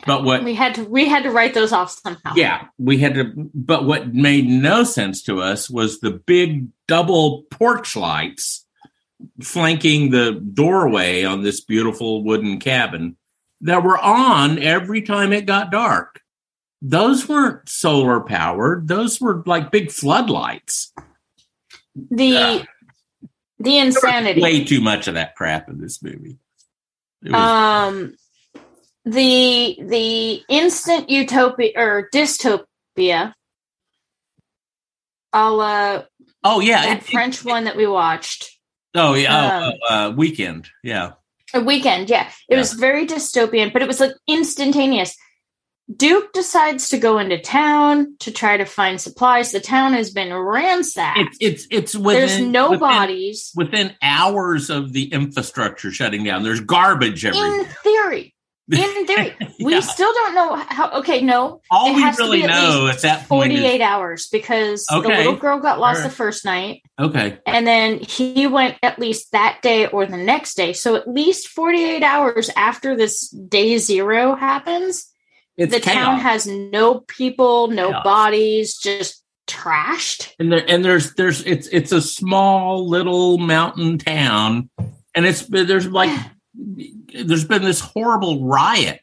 [0.03, 2.33] But what We had to we had to write those off somehow.
[2.35, 7.43] yeah, we had to but what made no sense to us was the big double
[7.51, 8.65] porch lights
[9.43, 13.15] flanking the doorway on this beautiful wooden cabin
[13.61, 16.19] that were on every time it got dark.
[16.81, 18.87] Those weren't solar powered.
[18.87, 20.91] Those were like big floodlights.
[22.09, 22.65] The
[23.59, 24.41] the insanity.
[24.41, 26.37] Way too much of that crap in this movie.
[27.23, 28.15] Was, um
[29.05, 33.33] the the instant utopia or dystopia
[35.33, 36.03] a la
[36.43, 38.49] oh yeah, that it- it- French one that we watched.
[38.95, 40.69] oh yeah, um, oh, uh, weekend.
[40.83, 41.13] Yeah,
[41.53, 42.29] A weekend, yeah.
[42.49, 45.15] It was very dystopian, but it was like instantaneous.
[45.93, 49.51] Duke decides to go into town to try to find supplies.
[49.51, 51.19] The town has been ransacked.
[51.19, 53.51] it's it's it's within, There's no within- bodies.
[53.55, 56.43] within hours of the infrastructure shutting down.
[56.43, 57.65] There's garbage In everywhere.
[57.83, 58.33] theory,
[58.71, 60.99] in theory, we still don't know how.
[60.99, 64.85] Okay, no, All we really at know least at that point is 48 hours because
[64.89, 66.09] the little girl got lost Alright.
[66.11, 67.39] the first night, okay.
[67.45, 70.71] and then he went at least that day or the next day.
[70.71, 75.09] So at least 48 hours after this day zero happens,
[75.57, 78.03] It's the town has no people, no Chaos.
[78.03, 80.33] bodies, just trashed.
[80.39, 84.69] and there and there's there's it's it's a small little mountain town
[85.13, 86.17] and it's there's like
[86.55, 89.01] there's been this horrible riot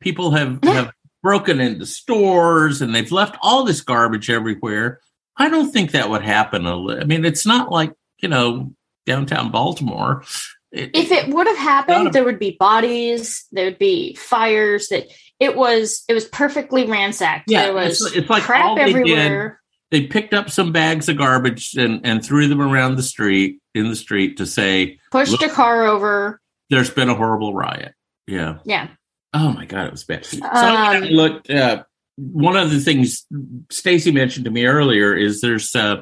[0.00, 0.90] people have have
[1.22, 4.98] broken into stores and they've left all this garbage everywhere
[5.36, 8.72] i don't think that would happen i mean it's not like you know
[9.06, 10.24] downtown baltimore
[10.72, 14.88] It- If it would have happened, there would be bodies, there would be fires.
[14.88, 15.06] That
[15.40, 17.50] it was, it was perfectly ransacked.
[17.50, 19.60] Yeah, there was it's- it's like all crap they did- everywhere.
[19.90, 23.88] they picked up some bags of garbage and and threw them around the street in
[23.88, 26.40] the street to say Pushed a car over.
[26.70, 27.92] there's been a horrible riot
[28.26, 28.88] yeah Yeah,
[29.34, 30.24] Oh my god, it was bad.
[30.24, 31.50] So Um, I looked.
[31.50, 31.84] Uh,
[32.16, 33.26] one of the things
[33.70, 35.96] Stacy mentioned to me earlier is there's uh,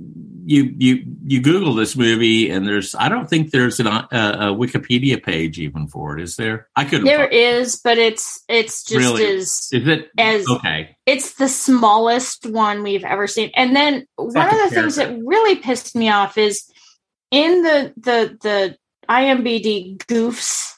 [0.00, 4.44] you you you Google this movie and there's I don't think there's an, uh, a
[4.54, 6.22] Wikipedia page even for it.
[6.22, 6.68] Is there?
[6.76, 7.06] I couldn't.
[7.06, 9.26] there is, but it's it's just Really?
[9.26, 10.96] as Is it as okay?
[11.04, 13.50] it's the smallest one we've ever seen.
[13.56, 16.70] And then one of the things that really pissed me off is
[17.30, 18.76] in the the the
[19.08, 20.74] IMBD goofs.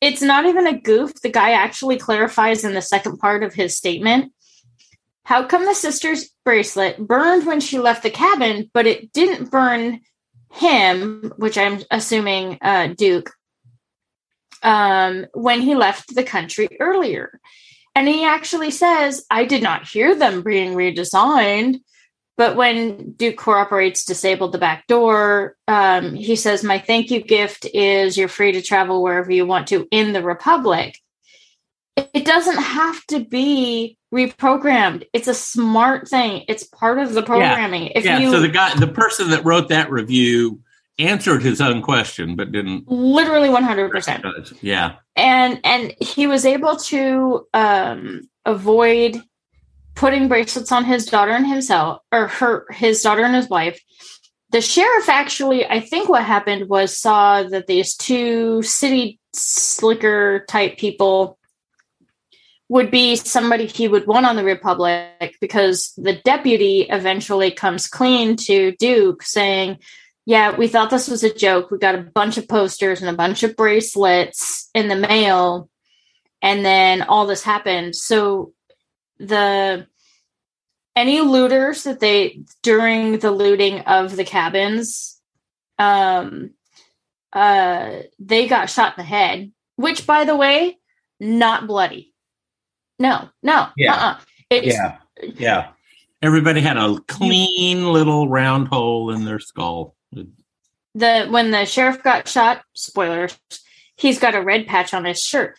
[0.00, 1.12] It's not even a goof.
[1.22, 4.32] The guy actually clarifies in the second part of his statement.
[5.28, 10.00] How come the sister's bracelet burned when she left the cabin, but it didn't burn
[10.54, 13.30] him, which I'm assuming uh, Duke,
[14.62, 17.40] um, when he left the country earlier?
[17.94, 21.82] And he actually says, I did not hear them being redesigned.
[22.38, 27.66] But when Duke cooperates disabled the back door, um, he says, My thank you gift
[27.74, 30.98] is you're free to travel wherever you want to in the Republic.
[32.14, 35.04] It doesn't have to be reprogrammed.
[35.12, 36.44] It's a smart thing.
[36.48, 37.88] It's part of the programming.
[37.94, 38.18] If yeah.
[38.18, 40.60] you so the guy, the person that wrote that review,
[40.98, 42.88] answered his own question, but didn't.
[42.88, 44.58] literally 100%.
[44.62, 44.96] Yeah.
[45.16, 49.20] and and he was able to um avoid
[49.94, 53.80] putting bracelets on his daughter and himself or her his daughter and his wife
[54.50, 60.78] the sheriff actually i think what happened was saw that these two city slicker type
[60.78, 61.37] people
[62.68, 68.36] would be somebody he would want on the republic because the deputy eventually comes clean
[68.36, 69.78] to duke saying
[70.28, 71.70] yeah, we thought this was a joke.
[71.70, 75.70] We got a bunch of posters and a bunch of bracelets in the mail,
[76.42, 77.96] and then all this happened.
[77.96, 78.52] So
[79.18, 79.86] the
[80.94, 85.18] any looters that they during the looting of the cabins,
[85.78, 86.50] um,
[87.32, 89.50] uh, they got shot in the head.
[89.76, 90.76] Which, by the way,
[91.18, 92.12] not bloody.
[92.98, 93.94] No, no, Yeah.
[93.94, 94.20] uh-uh.
[94.50, 94.98] It's, Yeah.
[95.36, 95.68] Yeah.
[96.20, 99.94] Everybody had a clean little round hole in their skull.
[100.94, 103.38] the when the sheriff got shot spoilers
[103.96, 105.56] he's got a red patch on his shirt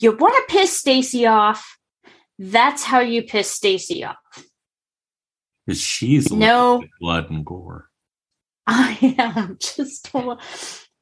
[0.00, 1.78] you want to piss stacy off
[2.38, 4.16] that's how you piss stacy off
[5.66, 6.82] Because she's No.
[7.00, 7.90] blood and gore.
[8.66, 10.10] i am just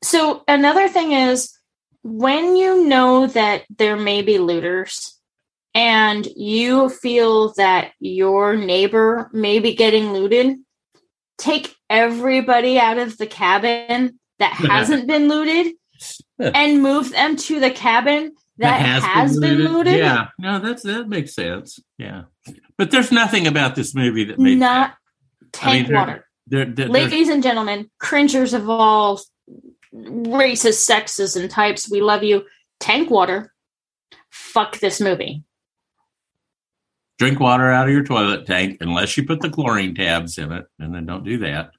[0.03, 1.57] so another thing is
[2.03, 5.13] when you know that there may be looters
[5.75, 10.57] and you feel that your neighbor may be getting looted
[11.39, 15.75] take everybody out of the cabin that hasn't been looted
[16.39, 19.99] and move them to the cabin that, has, been, looted.
[19.99, 21.81] Yeah, no, that's that makes sense.
[21.99, 22.25] Yeah,
[22.79, 26.27] but there's nothing about this movie that made Not I mean, tank there- water.
[26.47, 29.21] there, there, there's- Ladies and gentlemen, cringers of all
[29.93, 32.45] races, sexes, and types, we love you.
[32.79, 33.53] Tank water.
[34.31, 35.43] Fuck this movie.
[37.18, 40.66] Drink water out of your toilet tank unless you put the chlorine tabs in it,
[40.79, 41.70] and then don't do that.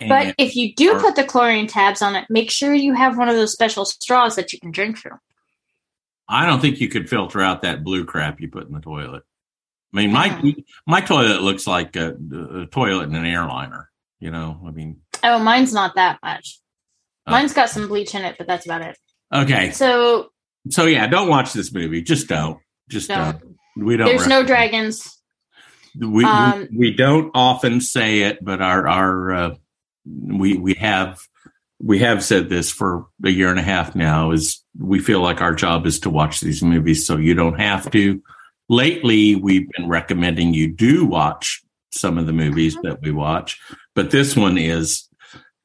[0.00, 2.94] But And- if you do or- put the chlorine tabs on it, make sure you
[2.94, 5.18] have one of those special straws that you can drink through.
[6.28, 9.24] I don't think you could filter out that blue crap you put in the toilet.
[9.92, 10.52] I mean, my Uh-huh.
[10.86, 12.16] my toilet looks like a,
[12.62, 13.90] a toilet in an airliner.
[14.20, 16.58] You know, I mean, Oh, mine's not that much.
[17.26, 17.30] Oh.
[17.32, 18.96] Mine's got some bleach in it, but that's about it.
[19.32, 19.70] okay.
[19.72, 20.30] So
[20.70, 22.00] So yeah, don't watch this movie.
[22.02, 22.58] Just don't.
[22.88, 23.38] Just Don't.
[23.38, 23.56] don't.
[23.76, 24.06] We don't.
[24.06, 25.18] there's no dragons.
[25.98, 29.54] We, Um, we we don't often say it, but our our uh,
[30.06, 31.20] we we have
[31.80, 34.30] we have said this for a year and a half now.
[34.32, 37.90] Is we feel like our job is to watch these movies, so you don't have
[37.92, 38.22] to.
[38.68, 42.88] Lately, we've been recommending you do watch some of the movies Mm-hmm.
[42.88, 43.60] that we watch,
[43.94, 45.08] but this one is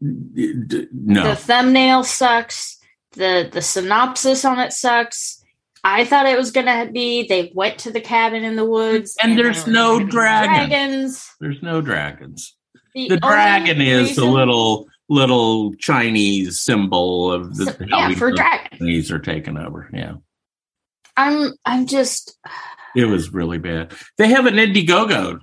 [0.02, 1.24] d- no.
[1.30, 2.78] The thumbnail sucks.
[3.13, 5.38] The the synopsis on it sucks.
[5.84, 9.38] I thought it was gonna be they went to the cabin in the woods And
[9.38, 10.70] there there's no dragon.
[10.70, 11.30] dragons.
[11.39, 12.56] There's no dragons.
[12.94, 18.78] The, the dragon is the little little Chinese symbol of the So- yeah, for dragon.
[18.80, 19.89] Chinese are taken over.
[19.94, 20.15] Yeah,
[21.18, 22.38] I'm I'm just
[22.96, 23.94] It was really bad.
[24.18, 25.39] They have an Indiegogo.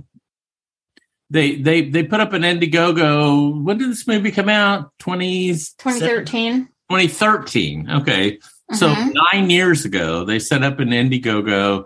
[1.30, 3.62] They they they put up an Indiegogo.
[3.64, 4.92] When did this movie come out?
[5.00, 6.66] 20, 2013.
[6.90, 7.90] 2013.
[7.90, 8.38] Okay.
[8.72, 9.14] So Mhm.
[9.32, 11.84] nine years ago, they set up an Indiegogo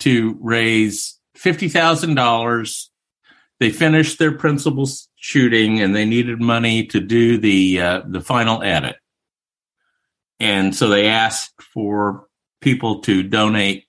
[0.00, 2.90] to raise fifty thousand dollars.
[3.58, 8.62] They finished their principal shooting, and they needed money to do the uh, the final
[8.62, 8.96] edit.
[10.38, 12.26] And so they asked for
[12.60, 13.86] people to donate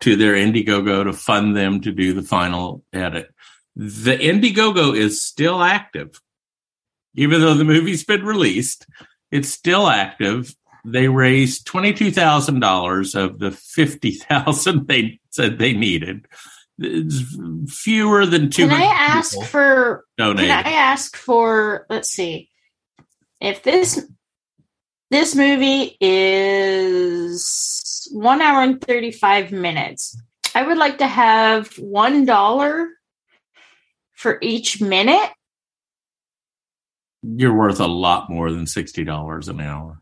[0.00, 3.32] to their Indiegogo to fund them to do the final edit.
[3.76, 6.20] The Indiegogo is still active,
[7.14, 8.86] even though the movie's been released.
[9.30, 10.54] It's still active.
[10.84, 16.26] They raised twenty two thousand dollars of the fifty thousand they said they needed.
[16.78, 20.50] It's fewer than two Can I ask for donated.
[20.50, 22.50] Can I ask for let's see.
[23.40, 24.06] If this
[25.10, 30.16] this movie is one hour and thirty five minutes,
[30.54, 32.88] I would like to have one dollar
[34.12, 35.30] for each minute.
[37.22, 40.00] You're worth a lot more than sixty dollars an hour.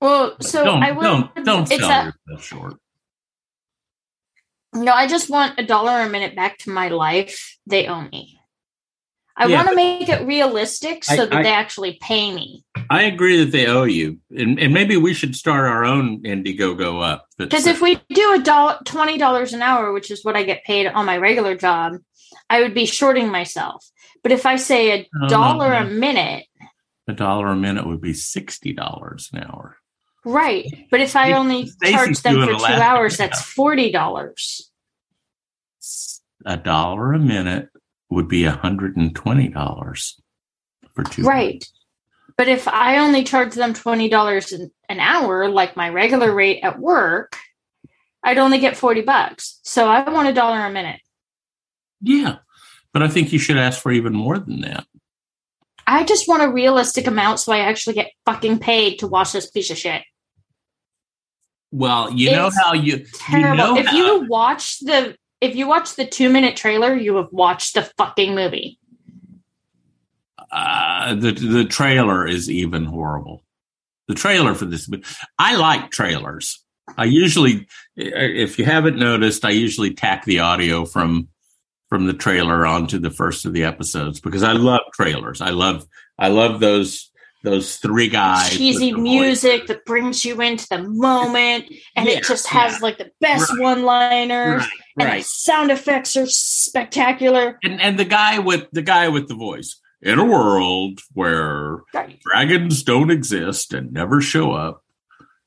[0.00, 2.74] Well, so don't I would don't don't sell a, yourself short.
[4.74, 7.58] No, I just want a dollar a minute back to my life.
[7.66, 8.38] They owe me.
[9.36, 12.64] I Yeah, want to make it realistic so I- that I- they actually pay me.
[12.90, 17.02] I agree that they owe you, and, and maybe we should start our own Indiegogo
[17.02, 17.26] up.
[17.38, 20.64] Because if we do a dollar, twenty dollars an hour, which is what I get
[20.64, 21.94] paid on my regular job,
[22.50, 23.84] I would be shorting myself.
[24.22, 25.86] But if I say a Oh, dollar no.
[25.86, 26.46] a minute,
[27.08, 29.76] a dollar a minute would be sixty dollars an hour.
[30.24, 30.66] Right?
[30.90, 34.70] But if I only Stacey's charge them for two laugh hours, that's forty dollars.
[36.46, 37.68] A dollar a minute
[38.10, 40.20] would be hundred and twenty dollars
[40.94, 41.22] for two.
[41.22, 41.64] Right.
[42.36, 46.60] But if I only charge them twenty dollars an an hour, like my regular rate
[46.62, 47.36] at work,
[48.22, 49.60] I'd only get forty bucks.
[49.62, 51.00] So I want a dollar a minute.
[52.00, 52.38] Yeah,
[52.92, 54.86] but I think you should ask for even more than that.
[55.86, 59.50] I just want a realistic amount so I actually get fucking paid to watch this
[59.50, 60.02] piece of shit.
[61.74, 63.56] Well, you know how you you Terrible.
[63.56, 67.32] know if how, you watch the if you watch the two minute trailer, you have
[67.32, 68.78] watched the fucking movie.
[70.52, 73.42] uh, the the trailer is even horrible.
[74.06, 74.88] The trailer for this,
[75.36, 76.62] I like trailers.
[76.96, 81.26] I usually, if you haven't noticed, I usually tack the audio from
[81.88, 85.40] from the trailer onto the first of the episodes because I love trailers.
[85.40, 85.86] I love
[86.20, 87.10] I love those
[87.44, 88.50] those three guys.
[88.50, 92.78] Cheesy music that brings you into the moment, and Yeah, it just has yeah.
[92.80, 93.60] like the best Right.
[93.60, 95.18] one liners, Right, and right.
[95.22, 97.58] the sound effects are spectacular.
[97.62, 101.78] and and the guy with the guy with the voice in a world where
[102.22, 104.82] dragons don't exist and never show up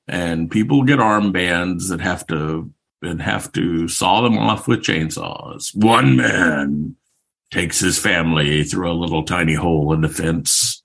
[0.08, 2.72] and people get armbands that have to
[3.04, 6.96] and have to saw them off with chainsaws one man
[7.52, 10.82] takes his family through a little tiny hole in the fence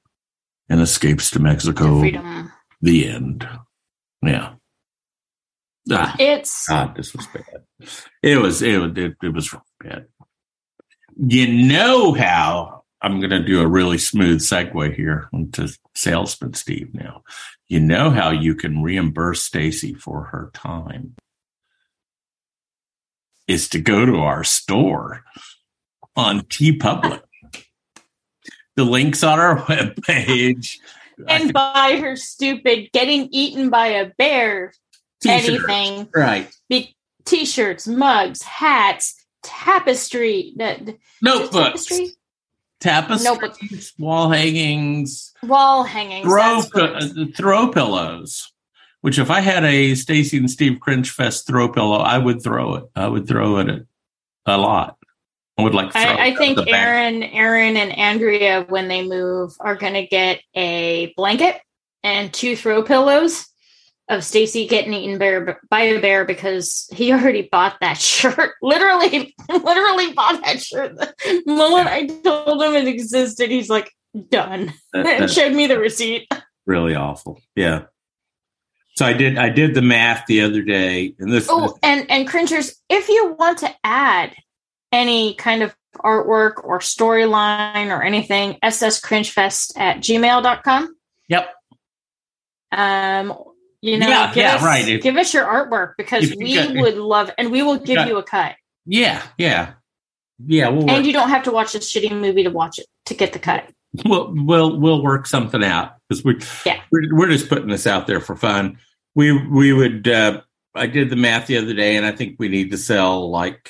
[0.69, 2.53] and escapes to mexico Freedom.
[2.81, 3.49] the end
[4.23, 4.55] yeah
[5.91, 7.65] ah, It's God, this was bad.
[8.23, 10.07] It was it was it, it was bad.
[11.17, 16.95] You know how I'm going to do a really smooth segue here into salesman Steve.
[16.95, 17.23] Now,
[17.69, 21.17] you know how you can reimburse Stacy for her time
[23.49, 25.25] is to go to our store
[26.15, 27.23] on Tee Public.
[28.77, 30.79] The links on our webpage.
[31.29, 34.73] and buy her stupid getting eaten by a bear
[35.21, 35.49] T-shirts.
[35.69, 36.51] anything Right.
[36.69, 41.53] be t-shirts mugs hats tapestry the, Notebooks.
[41.87, 42.11] tapestry
[42.81, 43.93] Tapestries, Notebooks.
[43.97, 47.19] wall hangings, wall hangings throw that's what it pi- is.
[47.19, 48.53] uh, throw pillows.
[49.03, 52.75] Which, if I had a Stacy and Steve Cringe Fest throw pillow, I would throw
[52.77, 52.85] it.
[52.97, 53.87] I would throw it
[54.47, 54.97] a lot.
[55.63, 55.95] I would like.
[55.95, 56.59] I, I think.
[56.69, 61.61] Aaron, Aaron, and Andrea, when they move, are going to get a blanket
[62.03, 63.47] and two throw pillows
[64.09, 68.55] of Stacy getting eaten bear, by a bear because he already bought that shirt.
[68.61, 70.97] Literally, literally bought that shirt.
[70.99, 73.91] The moment I told him it existed, he's like,
[74.31, 76.29] "Done," That- and showed me the receipt.
[76.67, 77.41] really awful.
[77.55, 77.85] Yeah.
[78.97, 79.39] So I did.
[79.39, 81.47] I did the math the other day, and this.
[81.49, 84.35] Oh, and and cringers, if you want to add
[84.93, 90.97] any kind of artwork or storyline or anything, sscringefest at gmail.com.
[91.29, 91.49] Yep.
[92.71, 93.35] Um,
[93.81, 94.89] you know, Yeah, give yeah, us, right.
[94.89, 98.09] If- give us your artwork because we got- would love, and we will give got-
[98.09, 98.55] you a cut.
[98.87, 99.23] Yeah.
[99.39, 99.73] Yeah.
[100.45, 100.69] Yeah.
[100.69, 103.33] We'll And you don't have to watch this shitty movie to watch it to get
[103.33, 103.69] the cut.
[104.07, 106.81] we'll we'll we'll work something out because we Yeah.
[106.91, 108.79] we're, we're just putting this out there for fun.
[109.15, 110.41] We we would uh,
[110.75, 113.69] I did the math the other day, and I think we need to sell like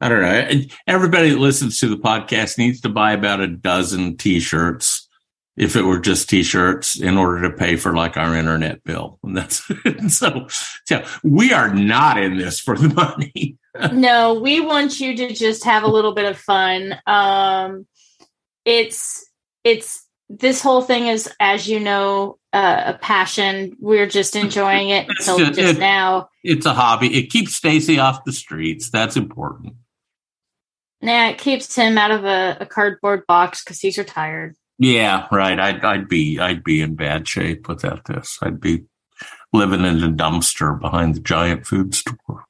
[0.00, 0.60] I don't know.
[0.86, 5.08] Everybody that listens to the podcast needs to buy about a dozen T-shirts,
[5.56, 9.18] if it were just T-shirts, in order to pay for like our internet bill.
[9.22, 9.62] And that's
[10.08, 10.46] so.
[10.84, 13.56] So we are not in this for the money.
[13.92, 16.96] no, we want you to just have a little bit of fun.
[17.06, 17.86] Um,
[18.64, 19.24] it's
[19.64, 23.76] it's this whole thing is, as you know, uh, a passion.
[23.80, 26.28] We're just enjoying it until just, just it, now.
[26.42, 27.16] It's a hobby.
[27.16, 28.90] It keeps Stacy off the streets.
[28.90, 29.74] That's important.
[31.02, 34.56] Nah, it keeps him out of a, a cardboard box because he's retired.
[34.78, 35.58] Yeah, right.
[35.58, 38.38] I'd I'd be I'd be in bad shape without this.
[38.42, 38.84] I'd be
[39.52, 42.44] living in a dumpster behind the giant food store.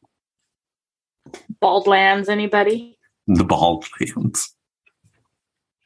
[1.62, 2.98] Baldlands, anybody?
[3.26, 4.50] The Baldlands.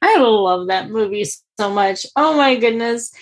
[0.02, 1.26] I love that movie
[1.58, 2.06] so much.
[2.16, 3.12] Oh my goodness.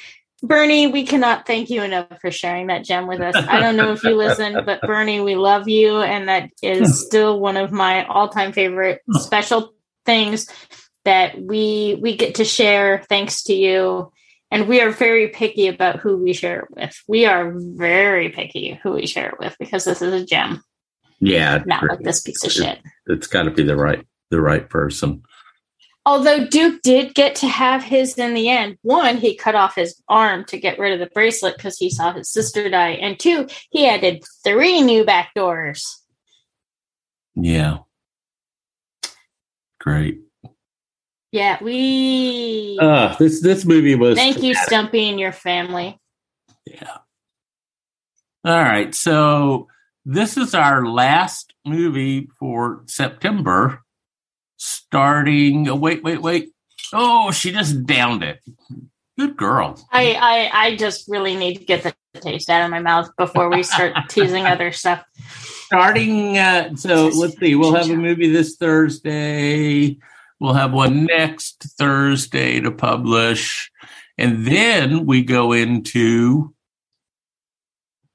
[0.43, 3.35] Bernie, we cannot thank you enough for sharing that gem with us.
[3.35, 6.01] I don't know if you listen, but Bernie, we love you.
[6.01, 9.75] And that is still one of my all time favorite special
[10.07, 10.49] things
[11.05, 14.13] that we we get to share thanks to you.
[14.51, 17.03] And we are very picky about who we share it with.
[17.07, 20.63] We are very picky who we share it with because this is a gem.
[21.21, 21.63] Yeah.
[21.67, 22.79] Not like this piece of shit.
[23.07, 25.23] It's gotta be the right the right person.
[26.09, 28.79] Although Duke did get to have his in the end.
[28.81, 32.15] One, he cut off his arm to get rid of the bracelet because he saw
[32.15, 32.93] his sister die.
[32.93, 36.03] And two, he added three new back doors.
[37.35, 37.81] Yeah.
[39.79, 40.23] Great.
[41.31, 42.79] Yeah, we.
[42.81, 44.17] Uh, this this movie was.
[44.17, 46.01] Thank you, Stumpy, and your family.
[46.65, 46.97] Yeah.
[48.47, 49.69] All right, so
[50.07, 53.85] this is our last movie for September
[54.91, 55.69] starting.
[55.69, 56.51] Oh, wait, wait, wait.
[56.93, 58.41] Oh, she just downed it.
[59.19, 59.83] Good girl.
[59.91, 63.51] I, I, I just really need to get the taste out of my mouth before
[63.51, 65.05] we start teasing other stuff.
[65.67, 67.55] Starting, uh, so let's see.
[67.55, 69.99] We'll have a movie this Thursday.
[70.41, 73.71] We'll have one next Thursday to publish.
[74.17, 76.55] And then we go into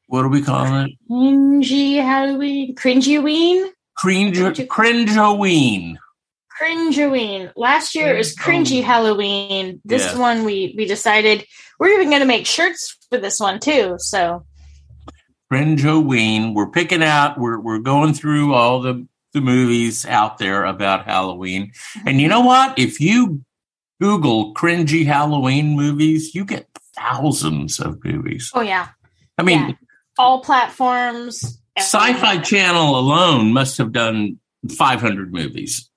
[0.07, 0.91] what do we call it?
[1.09, 2.75] Cringy Halloween.
[2.75, 5.95] Cringy Cringe, cringeoween.
[6.63, 7.51] Cringeoween.
[7.55, 8.41] Last year it was oh.
[8.41, 9.81] cringy Halloween.
[9.83, 10.19] This yeah.
[10.19, 11.45] one we we decided
[11.79, 13.95] we're even going to make shirts for this one too.
[13.97, 14.45] So
[15.51, 16.53] Cringeoween.
[16.53, 17.37] We're picking out.
[17.37, 21.73] We're we're going through all the the movies out there about Halloween.
[22.05, 22.77] And you know what?
[22.77, 23.43] If you
[23.99, 28.51] Google cringy Halloween movies, you get thousands of movies.
[28.53, 28.89] Oh yeah.
[29.37, 29.75] I mean, yeah.
[30.17, 31.59] all platforms.
[31.77, 34.39] Sci-Fi Channel alone must have done
[34.69, 35.89] 500 movies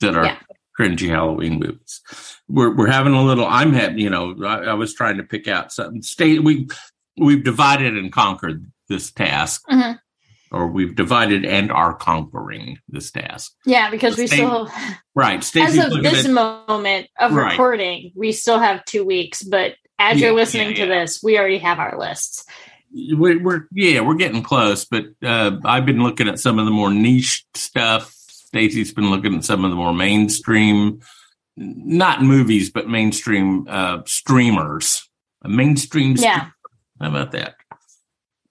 [0.00, 0.38] that are yeah.
[0.78, 2.00] cringy Halloween movies.
[2.48, 3.46] We're we're having a little.
[3.46, 6.02] I'm having, you know, I, I was trying to pick out something.
[6.02, 6.68] State we
[7.16, 9.62] we've divided and conquered this task.
[9.70, 9.92] Mm-hmm.
[10.50, 13.54] Or we've divided and are conquering this task.
[13.66, 14.70] Yeah, because we still
[15.16, 15.42] right.
[15.42, 17.50] Stacey's as of this moment of right.
[17.50, 19.42] recording, we still have two weeks.
[19.42, 22.44] But as yeah, you're listening yeah, to this, we already have our lists
[22.94, 26.70] we're, we're, yeah we're getting close but uh, i've been looking at some of the
[26.70, 28.14] more niche stuff
[28.54, 31.00] Stacy's been looking at some of the more mainstream,
[31.56, 35.08] not movies, but mainstream uh, streamers.
[35.42, 36.14] A mainstream.
[36.16, 36.50] Yeah.
[37.00, 37.56] How about that?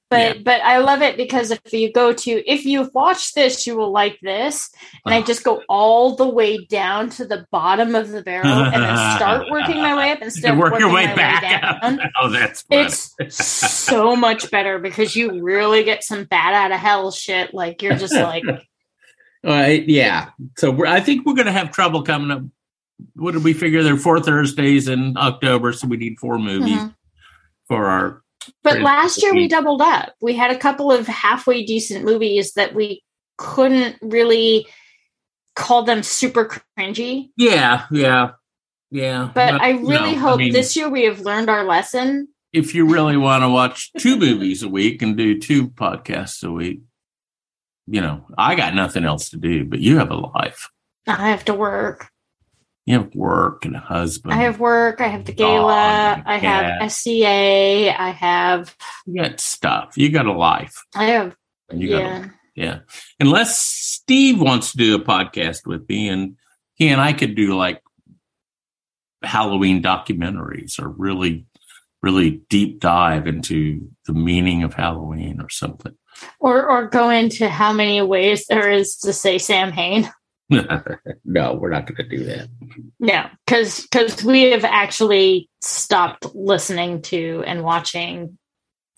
[0.09, 0.41] But yeah.
[0.43, 3.91] but I love it because if you go to if you've watched this, you will
[3.91, 4.71] like this.
[5.05, 8.83] And I just go all the way down to the bottom of the barrel and
[8.83, 11.49] then start working my way up instead of work working your way my back way
[11.61, 12.11] down.
[12.21, 12.81] oh, that's funny.
[12.81, 17.53] it's so much better because you really get some bad out of hell shit.
[17.53, 18.43] Like you're just like
[19.45, 20.29] uh, yeah.
[20.57, 22.43] So I think we're going to have trouble coming up.
[23.15, 23.83] What did we figure?
[23.83, 26.87] There are four Thursdays in October, so we need four movies mm-hmm.
[27.67, 28.23] for our.
[28.61, 30.13] But last year we doubled up.
[30.21, 33.03] We had a couple of halfway decent movies that we
[33.37, 34.67] couldn't really
[35.55, 37.29] call them super cringy.
[37.37, 38.31] Yeah, yeah,
[38.91, 39.31] yeah.
[39.33, 42.27] But, but I really no, hope I mean, this year we have learned our lesson.
[42.51, 46.51] If you really want to watch two movies a week and do two podcasts a
[46.51, 46.81] week,
[47.87, 50.69] you know, I got nothing else to do, but you have a life.
[51.07, 52.09] I have to work.
[52.85, 54.33] You have work and a husband.
[54.33, 54.99] I have work.
[54.99, 56.21] I have the gala.
[56.25, 57.95] I have SCA.
[57.97, 58.75] I have.
[59.05, 59.93] You got stuff.
[59.95, 60.83] You got a life.
[60.93, 61.35] I have.
[61.71, 62.25] You yeah.
[62.25, 62.79] A, yeah.
[63.19, 66.35] Unless Steve wants to do a podcast with me, and
[66.73, 67.81] he and I could do like
[69.23, 71.45] Halloween documentaries or really,
[72.01, 75.95] really deep dive into the meaning of Halloween or something.
[76.39, 80.11] Or or go into how many ways there is to say Samhain.
[81.25, 82.49] no, we're not going to do that.
[82.99, 88.37] No, because because we have actually stopped listening to and watching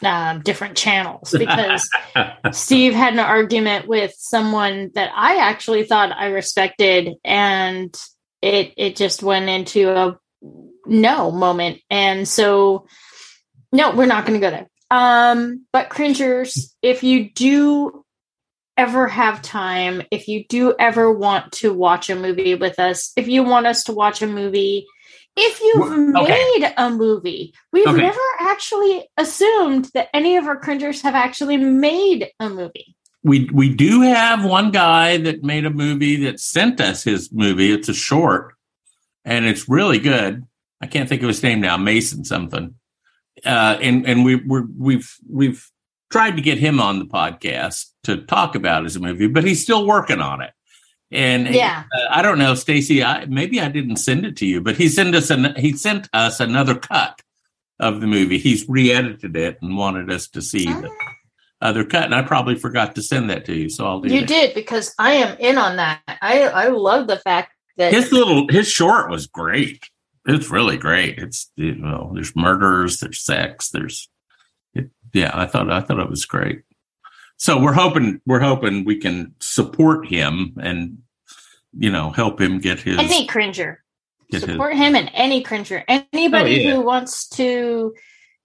[0.04, 1.90] um, different channels because
[2.52, 7.96] Steve had an argument with someone that I actually thought I respected, and
[8.42, 10.18] it it just went into a
[10.86, 12.88] no moment, and so
[13.72, 14.68] no, we're not going to go there.
[14.92, 18.04] Um, but cringers, if you do
[18.78, 23.28] ever have time, if you do ever want to watch a movie with us, if
[23.28, 24.86] you want us to watch a movie,
[25.38, 26.34] if you've Okay.
[26.60, 28.02] made a movie, we've Okay.
[28.02, 32.96] never actually assumed that any of our cringers have actually made a movie.
[33.24, 37.72] we we do have one guy that made a movie that sent us his movie.
[37.72, 38.54] It's a short,
[39.26, 40.46] and it's really good.
[40.80, 41.76] I can't think of his name now.
[41.76, 42.76] Mason something.
[43.46, 45.70] Uh, and and we we're, we've we've
[46.12, 49.86] tried to get him on the podcast to talk about his movie, but he's still
[49.86, 50.52] working on it.
[51.12, 51.84] And Yeah.
[51.96, 53.04] uh, I don't know, Stacy.
[53.04, 56.08] I, maybe I didn't send it to you, but he sent us an, he sent
[56.14, 57.22] us another cut
[57.80, 58.38] of the movie.
[58.38, 60.90] He's re-edited it and wanted us to see the
[61.62, 64.22] other cut, and I probably forgot to send that to you, so I'll do You
[64.22, 64.28] that.
[64.28, 66.02] did because I am in on that.
[66.08, 69.90] I I love the fact that His little his short was great.
[70.26, 71.20] It's really great.
[71.20, 74.10] It's you know, there's murders, there's sex, there's
[74.74, 75.32] it, yeah.
[75.34, 76.64] I thought I thought it was great.
[77.38, 81.00] So we're hoping we're hoping we can support him and
[81.78, 83.84] you know help him get his any cringer
[84.32, 86.76] get his support him and any cringer anybody Oh, yeah.
[86.76, 87.94] who wants to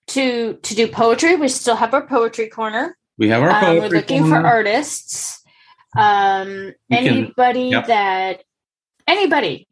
[0.08, 3.88] to to do poetry we still have our poetry corner we have our um, we're
[3.88, 5.40] looking for artists
[5.96, 7.86] um We can- anybody yep.
[7.86, 8.42] that
[9.06, 9.68] anybody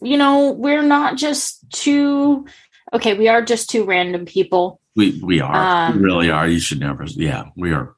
[0.00, 2.46] you know we're not just two
[2.92, 5.88] okay we are just two random people We we are.
[5.88, 6.48] Um, we really are.
[6.48, 7.04] You should never.
[7.04, 7.94] Yeah, we are.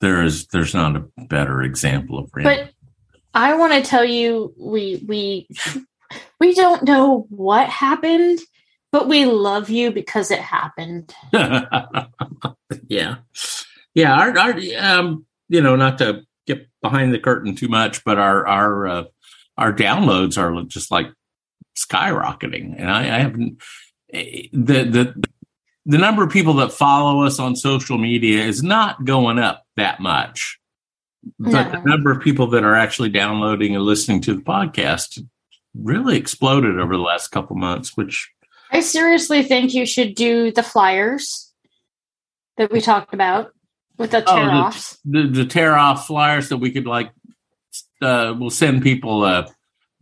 [0.00, 0.46] There is.
[0.46, 2.30] There's not a better example of.
[2.34, 2.66] random.
[2.66, 2.74] but
[3.34, 5.48] i want to tell you we we
[6.40, 8.38] we don't know what happened
[8.90, 11.14] but we love you because it happened
[12.88, 13.16] yeah,
[13.94, 14.14] yeah.
[14.14, 18.46] Our, our um, you know, not to get behind the curtain too much, but our
[18.46, 19.04] our uh,
[19.56, 21.06] our downloads are just like
[21.76, 23.60] skyrocketing, and I, I haven't
[24.12, 25.24] the the
[25.86, 30.00] the number of people that follow us on social media is not going up that
[30.00, 30.58] much.
[31.38, 35.24] But the number of people that are actually downloading and listening to the podcast
[35.74, 38.28] really exploded over the last couple months, which
[38.72, 41.52] I seriously think you should do the flyers
[42.56, 43.52] that we talked about
[43.98, 44.98] with the Oh, tear the- offs.
[45.04, 47.12] the, the tear off flyers that we could like
[48.02, 49.46] uh we'll send people uh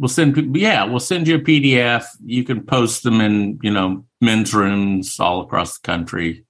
[0.00, 4.04] we'll send yeah we'll send you a pdf you can post them in you know
[4.20, 6.44] men's rooms all across the country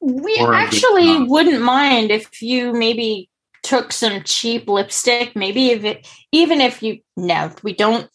[0.00, 3.30] We Or a good actually wouldn't mind if you maybe
[3.62, 5.34] took some cheap lipstick.
[5.34, 8.08] Maybe if it, even if you no, we don't.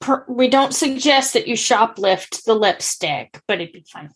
[0.00, 4.10] Per, we don't suggest that you shoplift the lipstick, but it'd be fun.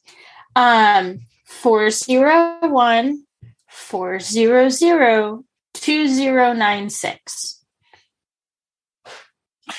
[0.56, 3.24] Um, four zero one
[3.68, 7.63] four zero zero two zero nine six.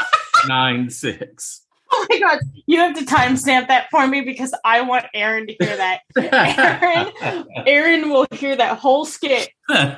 [0.47, 1.61] nine, six.
[1.91, 2.39] Oh my god!
[2.65, 6.01] You have to timestamp that for me because I want Aaron to hear that.
[7.21, 9.49] Aaron, Aaron will hear that whole skit.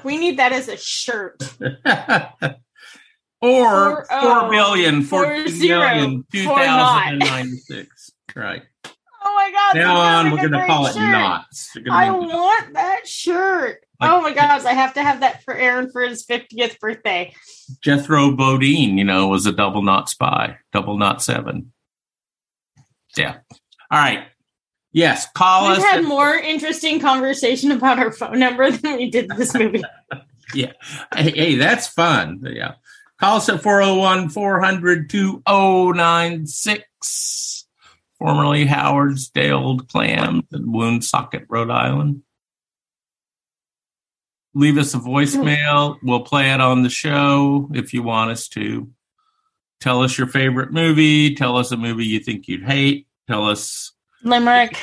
[0.03, 1.38] We need that as a shirt.
[1.61, 2.59] or
[3.41, 7.29] Four, oh, four billion, four fourteen zero, million, two four thousand and not.
[7.29, 8.11] ninety-six.
[8.36, 8.63] Right.
[9.36, 9.75] Oh my god!
[9.75, 11.75] now on, gonna we're going to great call it knots.
[11.91, 13.83] I want that shirt.
[13.99, 17.33] Like- oh my gosh, I have to have that for Aaron for his 50th birthday.
[17.81, 21.73] Jethro Bodine, you know, was a double knot spy, double knot seven.
[23.17, 23.38] Yeah.
[23.91, 24.27] All right.
[24.93, 25.27] Yes.
[25.33, 25.77] Call us.
[25.77, 25.91] We've us.
[25.91, 29.83] had at- more interesting conversation about our phone number than we did this movie.
[30.53, 30.71] yeah.
[31.13, 32.41] Hey, hey, that's fun.
[32.45, 32.75] Yeah.
[33.19, 37.54] Call us at 401 400 2096.
[38.20, 42.22] Formerly Howard's Day Old Clams in Woonsocket, Rhode Island.
[44.53, 45.97] Leave us a voicemail.
[46.01, 48.89] We'll play it on the show if you want us to.
[49.82, 51.36] Tell us your favorite movie.
[51.36, 53.07] Tell us a movie you think you'd hate.
[53.28, 53.91] Tell us
[54.24, 54.78] Limerick.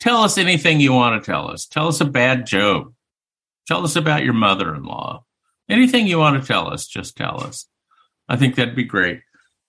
[0.00, 1.66] Tell us anything you want to tell us.
[1.66, 2.92] Tell us a bad joke.
[3.68, 5.24] Tell us about your mother in law.
[5.68, 7.66] Anything you want to tell us, just tell us.
[8.28, 9.20] I think that'd be great.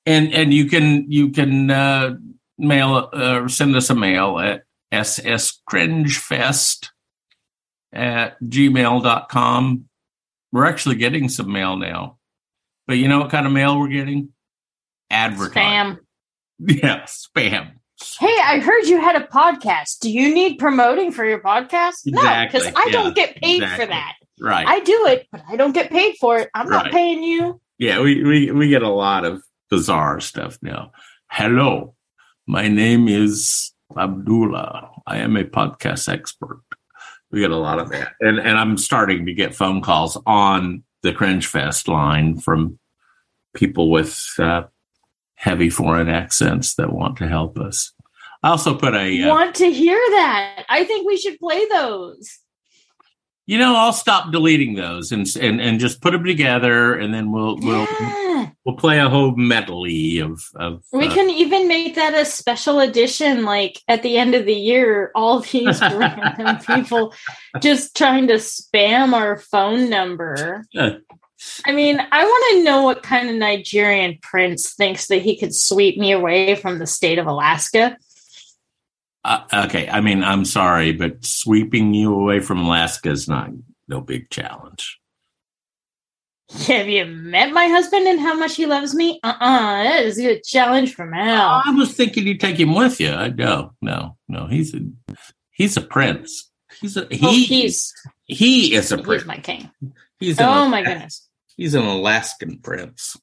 [0.05, 2.16] And and you can you can uh,
[2.57, 6.89] mail uh, send us a mail at sscringefest
[7.91, 9.85] at gmail.com.
[10.51, 12.17] We're actually getting some mail now.
[12.87, 14.29] But you know what kind of mail we're getting?
[15.09, 15.97] Advertising.
[15.97, 15.99] Spam.
[16.65, 17.71] Yeah, spam.
[18.19, 19.99] Hey, I heard you had a podcast.
[19.99, 22.05] Do you need promoting for your podcast?
[22.05, 24.13] no, because I yeah, don't get paid for that.
[24.39, 24.65] Right.
[24.65, 26.49] I do it, but I don't get paid for it.
[26.53, 27.59] I'm not paying you.
[27.79, 30.91] Yeah, we, we, we get a lot of bizarre stuff now.
[31.29, 31.95] Hello,
[32.47, 34.91] my name is Abdullah.
[35.05, 36.61] I am a podcast expert.
[37.31, 38.13] We get a lot of that.
[38.19, 42.79] And and I'm starting to get phone calls on the Cringe Fest line from
[43.55, 44.63] people with uh,
[45.35, 47.91] heavy foreign accents that want to help us.
[48.43, 50.65] I also put a uh, Want to hear that?
[50.69, 52.39] I think we should play those.
[53.45, 57.31] You know, I'll stop deleting those and and and just put them together and then
[57.31, 58.49] we'll we'll Yeah.
[58.65, 62.79] we'll play a whole medley of of We uh, can even make that a special
[62.79, 67.13] edition, like at the end of the year, all these random people
[67.61, 70.65] just trying to spam our phone number.
[71.65, 75.53] I mean, I want to know what kind of Nigerian prince thinks that he could
[75.53, 77.97] sweep me away from the state of Alaska.
[79.26, 83.51] Uh, okay, I mean, I'm sorry, but sweeping you away from Alaska is not
[83.88, 84.99] no big challenge.
[86.67, 89.19] Have you met my husband and how much he loves me?
[89.24, 91.61] Uh uh that is a challenge from hell.
[91.65, 93.09] I was thinking you'd take him with you.
[93.11, 94.47] I no, no, no.
[94.47, 94.82] He's a
[95.51, 96.51] he's a prince.
[96.80, 97.26] He's a he.
[97.26, 97.93] oh, he's
[98.26, 99.26] he is a he's prince.
[99.26, 99.71] my king.
[100.19, 101.28] He's Oh my goodness.
[101.55, 103.15] He's an Alaskan prince.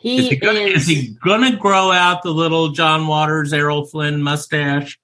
[0.00, 0.82] He Is he, gonna, is.
[0.82, 4.98] is he gonna grow out the little John Waters, Errol Flynn mustache?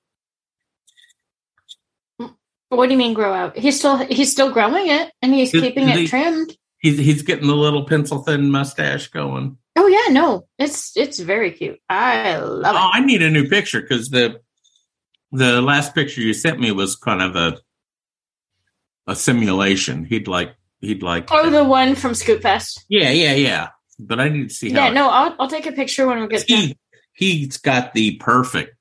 [2.70, 3.56] What do you mean grow out?
[3.56, 6.56] He's still he's still growing it and he's keeping it he- trimmed.
[6.78, 9.56] He's he's getting the little pencil thin mustache going.
[9.76, 11.78] Oh yeah, no, it's it's very cute.
[11.88, 13.02] I love Oh, it.
[13.02, 14.40] I need a new picture because the
[15.32, 17.58] the last picture you sent me was kind of a
[19.06, 20.04] a simulation.
[20.04, 22.84] He'd like he'd like Oh, the one from Scoop Fest.
[22.88, 23.68] yeah yeah yeah.
[23.98, 26.28] But I need to see how Yeah, no, I'll I'll take a picture when we
[26.28, 26.58] get done.
[26.58, 26.76] he
[27.12, 28.73] he's got the perfect.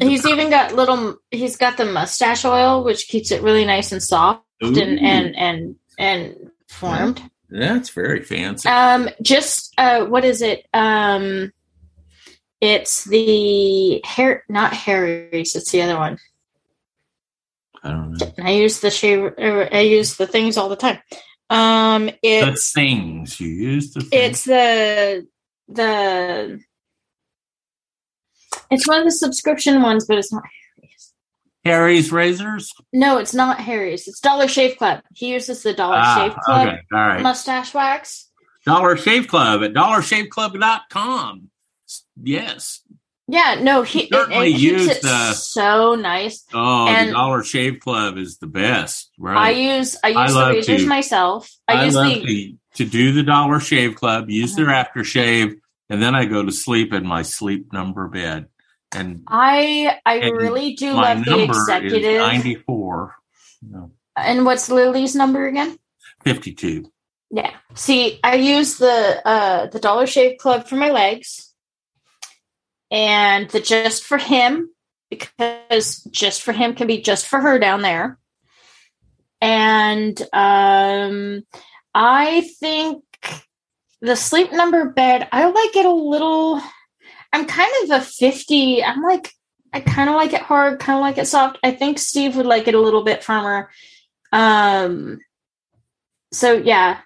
[0.00, 1.16] He's even got little.
[1.30, 4.98] He's got the mustache oil, which keeps it really nice and soft and Ooh.
[5.04, 7.22] and and and formed.
[7.50, 8.68] That's very fancy.
[8.68, 10.66] Um, just uh, what is it?
[10.72, 11.52] Um,
[12.60, 15.54] it's the hair, not Harry's.
[15.54, 16.18] It's the other one.
[17.82, 18.32] I don't know.
[18.42, 19.34] I use the shave.
[19.38, 20.98] I use the things all the time.
[21.50, 24.12] Um, it's The things you use the things.
[24.12, 25.26] it's the
[25.68, 26.60] the
[28.74, 30.42] it's one of the subscription ones, but it's not.
[30.76, 31.12] Harry's
[31.64, 32.72] Harry's razors.
[32.92, 34.06] No, it's not Harry's.
[34.06, 35.00] It's Dollar Shave Club.
[35.14, 37.22] He uses the Dollar Ah, Shave Club okay, all right.
[37.22, 38.30] mustache wax.
[38.66, 41.50] Dollar Shave Club at dollarshaveclub.com.
[42.22, 42.80] Yes.
[43.26, 46.44] Yeah, no, he Certainly it use it the- so nice.
[46.52, 49.10] Oh, And- the Dollar Shave Club is the best.
[49.18, 49.36] Right?
[49.36, 51.50] I use I use I the razors to- myself.
[51.66, 52.14] I, I, use the Uh-huh.
[52.26, 55.54] to, to do the Dollar Shave Club, use their aftershave,
[55.88, 58.46] and then I go to sleep in my sleep number bed.
[58.94, 62.20] And I I And really do love the executive.
[62.20, 63.14] 94.
[63.62, 65.78] No, And what's Lily's number again?
[66.24, 66.90] 52.
[67.30, 67.52] Yeah.
[67.74, 71.52] See, I use the uh the Dollar Shave Club for my legs
[72.90, 74.70] and the just for him
[75.10, 78.18] because just for him can be just for her down there.
[79.40, 81.42] And um
[81.94, 83.02] I think
[84.00, 86.60] the sleep number bed, I like it a little
[87.34, 88.84] I'm kind of a 50.
[88.84, 89.32] I'm like
[89.72, 91.58] I kind of like it hard, kind of like it soft.
[91.64, 93.70] I think Steve would like it a little bit firmer.
[94.32, 95.18] Um
[96.32, 97.00] so yeah,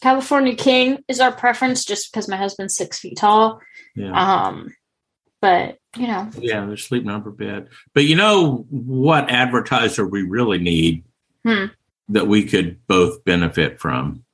[0.00, 3.60] California King is our preference just because my husband's six feet tall.
[3.94, 4.12] Yeah.
[4.12, 4.74] Um,
[5.40, 7.68] but you know, yeah, their sleep number bed.
[7.92, 11.04] But you know what advertiser we really need
[11.44, 11.66] hmm.
[12.08, 14.24] that we could both benefit from?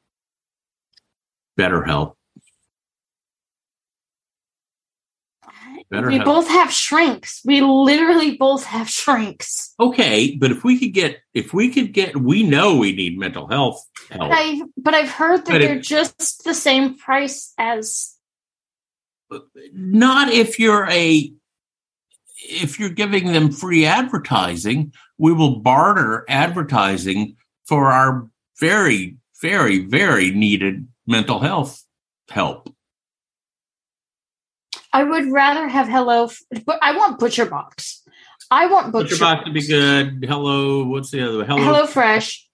[1.59, 2.15] BetterHelp.
[5.91, 6.27] Better we help.
[6.27, 7.41] both have shrinks.
[7.45, 9.75] We literally both have shrinks.
[9.81, 13.49] Okay, but if we could get, if we could get, we know we need mental
[13.49, 14.33] health But help.
[14.33, 18.17] I but I've heard that But they're just the same price as
[19.73, 21.33] Not if you're a
[22.49, 27.37] if you're giving them free advertising, we will barter advertising
[27.67, 28.29] for our
[28.59, 31.85] very, very, very needed mental health
[32.29, 32.75] help.
[34.93, 36.31] I would rather have Hello,
[36.67, 38.03] but I want Butcher Box.
[38.51, 40.25] I want Butcher, Butcher Box to be good.
[40.29, 41.45] Hello, what's the other?
[41.45, 42.49] Hello, Hello Fresh.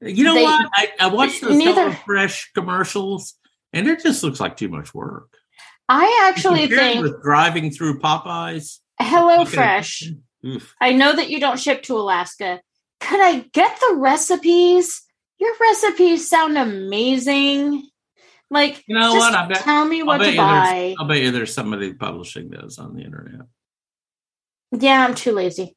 [0.00, 0.68] You know They- what?
[0.74, 3.34] I, I watched those neither- Hello Fresh commercials,
[3.72, 5.36] and it just looks like too much work.
[5.88, 8.78] I actually think with driving through Popeyes.
[9.00, 10.04] Hello Fresh.
[10.46, 10.74] Oof.
[10.80, 12.60] I know that you don't ship to Alaska.
[13.00, 15.02] Could I get the recipes?
[15.38, 17.88] Your recipes sound amazing.
[18.52, 19.34] Like, You know just what?
[19.34, 20.94] I bet, tell me what to buy.
[20.98, 23.46] I'll bet you there's somebody publishing those on the internet.
[24.72, 25.74] Yeah, I'm too lazy.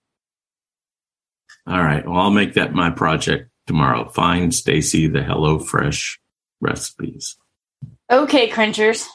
[1.65, 2.05] All right.
[2.05, 4.09] Well, I'll make that my project tomorrow.
[4.09, 6.19] Find Stacy the Hello Fresh
[6.59, 7.37] recipes.
[8.11, 9.07] Okay, cringers.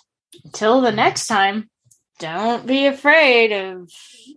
[0.43, 1.69] Until the next time,
[2.19, 3.91] don't be afraid of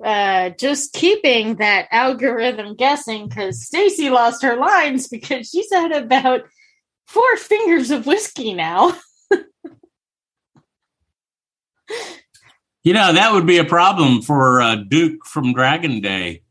[0.04, 6.42] uh, just keeping that algorithm guessing because Stacy lost her lines because she's had about
[7.08, 8.94] four fingers of whiskey now.
[12.84, 16.44] You know, that would be a problem for uh, Duke from Dragon Day.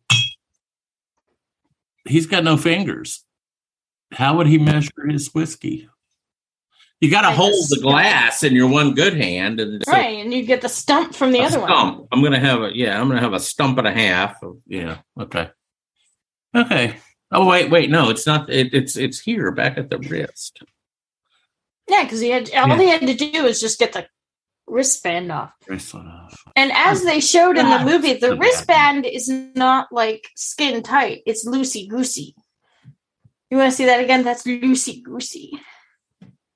[2.09, 3.23] He's got no fingers.
[4.13, 5.89] How would he measure his whiskey?
[7.01, 10.33] You got to hold the glass in your one good hand, and so right, and
[10.33, 11.69] you get the stump from the other one.
[11.69, 12.07] stump.
[12.13, 13.01] I'm gonna have a yeah.
[13.01, 14.41] I'm gonna have a stump and a half.
[14.43, 14.99] Of, yeah.
[15.21, 15.51] Okay.
[16.55, 16.95] Okay.
[17.33, 17.91] Oh wait, wait.
[17.91, 18.49] No, it's not.
[18.49, 20.63] It, it's it's here, back at the wrist.
[21.89, 22.79] Yeah, because he had all Yeah.
[22.79, 24.07] he had to do is just get the
[24.73, 25.53] wristband off.
[25.69, 26.43] Wristband off.
[26.57, 31.47] And as they showed in the movie, the wristband is not like skin tight; it's
[31.47, 32.35] loosey goosey.
[33.51, 34.25] You want to see that again?
[34.25, 35.53] That's loosey goosey.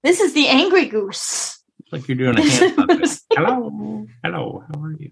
[0.02, 1.62] This is the angry goose.
[1.80, 3.18] It's like you're doing a hand puppet.
[3.34, 4.64] Hello, hello.
[4.72, 5.10] How are you?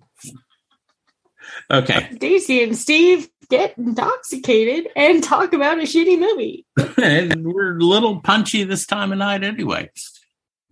[1.71, 2.11] Okay.
[2.19, 6.67] Daisy and Steve get intoxicated and talk about a shitty movie.
[7.03, 9.91] and we're a little punchy this time of night anyway.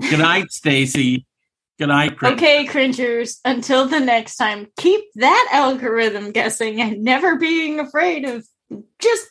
[0.00, 1.26] Good night, Stacy.
[1.82, 2.16] Good night.
[2.22, 8.46] Okay, cringers, until the next time, keep that algorithm guessing and never being afraid of
[9.00, 9.26] just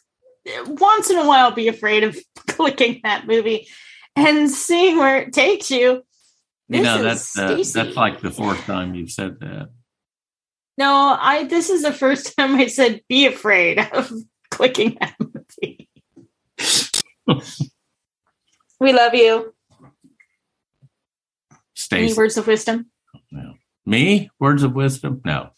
[0.66, 2.18] once in a while be afraid of
[2.50, 3.70] clicking that movie
[4.18, 6.04] and seeing where it takes you.
[6.68, 9.70] You know that's uh, that's like the fourth time you've said that.
[10.78, 14.12] No, I this is the first time I said be afraid of
[14.50, 15.90] clicking that movie.
[18.82, 19.54] we love you.
[21.92, 22.88] Any words of wisdom?
[23.32, 23.54] No.
[23.86, 25.22] me words of wisdom?
[25.26, 25.52] No,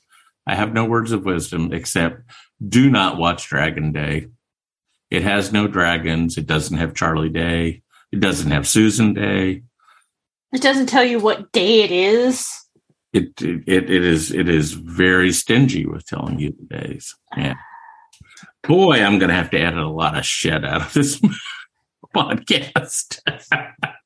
[0.48, 2.22] I have no words of wisdom except
[2.66, 4.28] do not watch Dragon Day.
[5.12, 6.38] It has no dragons.
[6.38, 7.84] It doesn't have Charlie Day.
[8.12, 9.64] It doesn't have Susan Dey.
[10.54, 12.48] It doesn't tell you what day it is.
[13.12, 17.16] It it it is it is very stingy with telling you the days.
[17.38, 17.56] Yeah.
[18.64, 21.20] Boy, I'm going to have to edit a lot of shit out of this
[22.16, 23.20] podcast.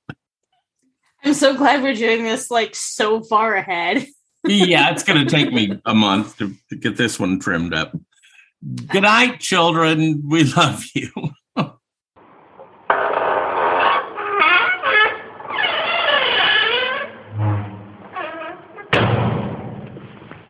[1.28, 4.08] I'm so glad we're doing this like so far ahead.
[4.48, 7.94] yeah, it's going to take me a month to, to get this one trimmed up.
[8.88, 10.24] Good night, children.
[10.26, 11.12] We love you.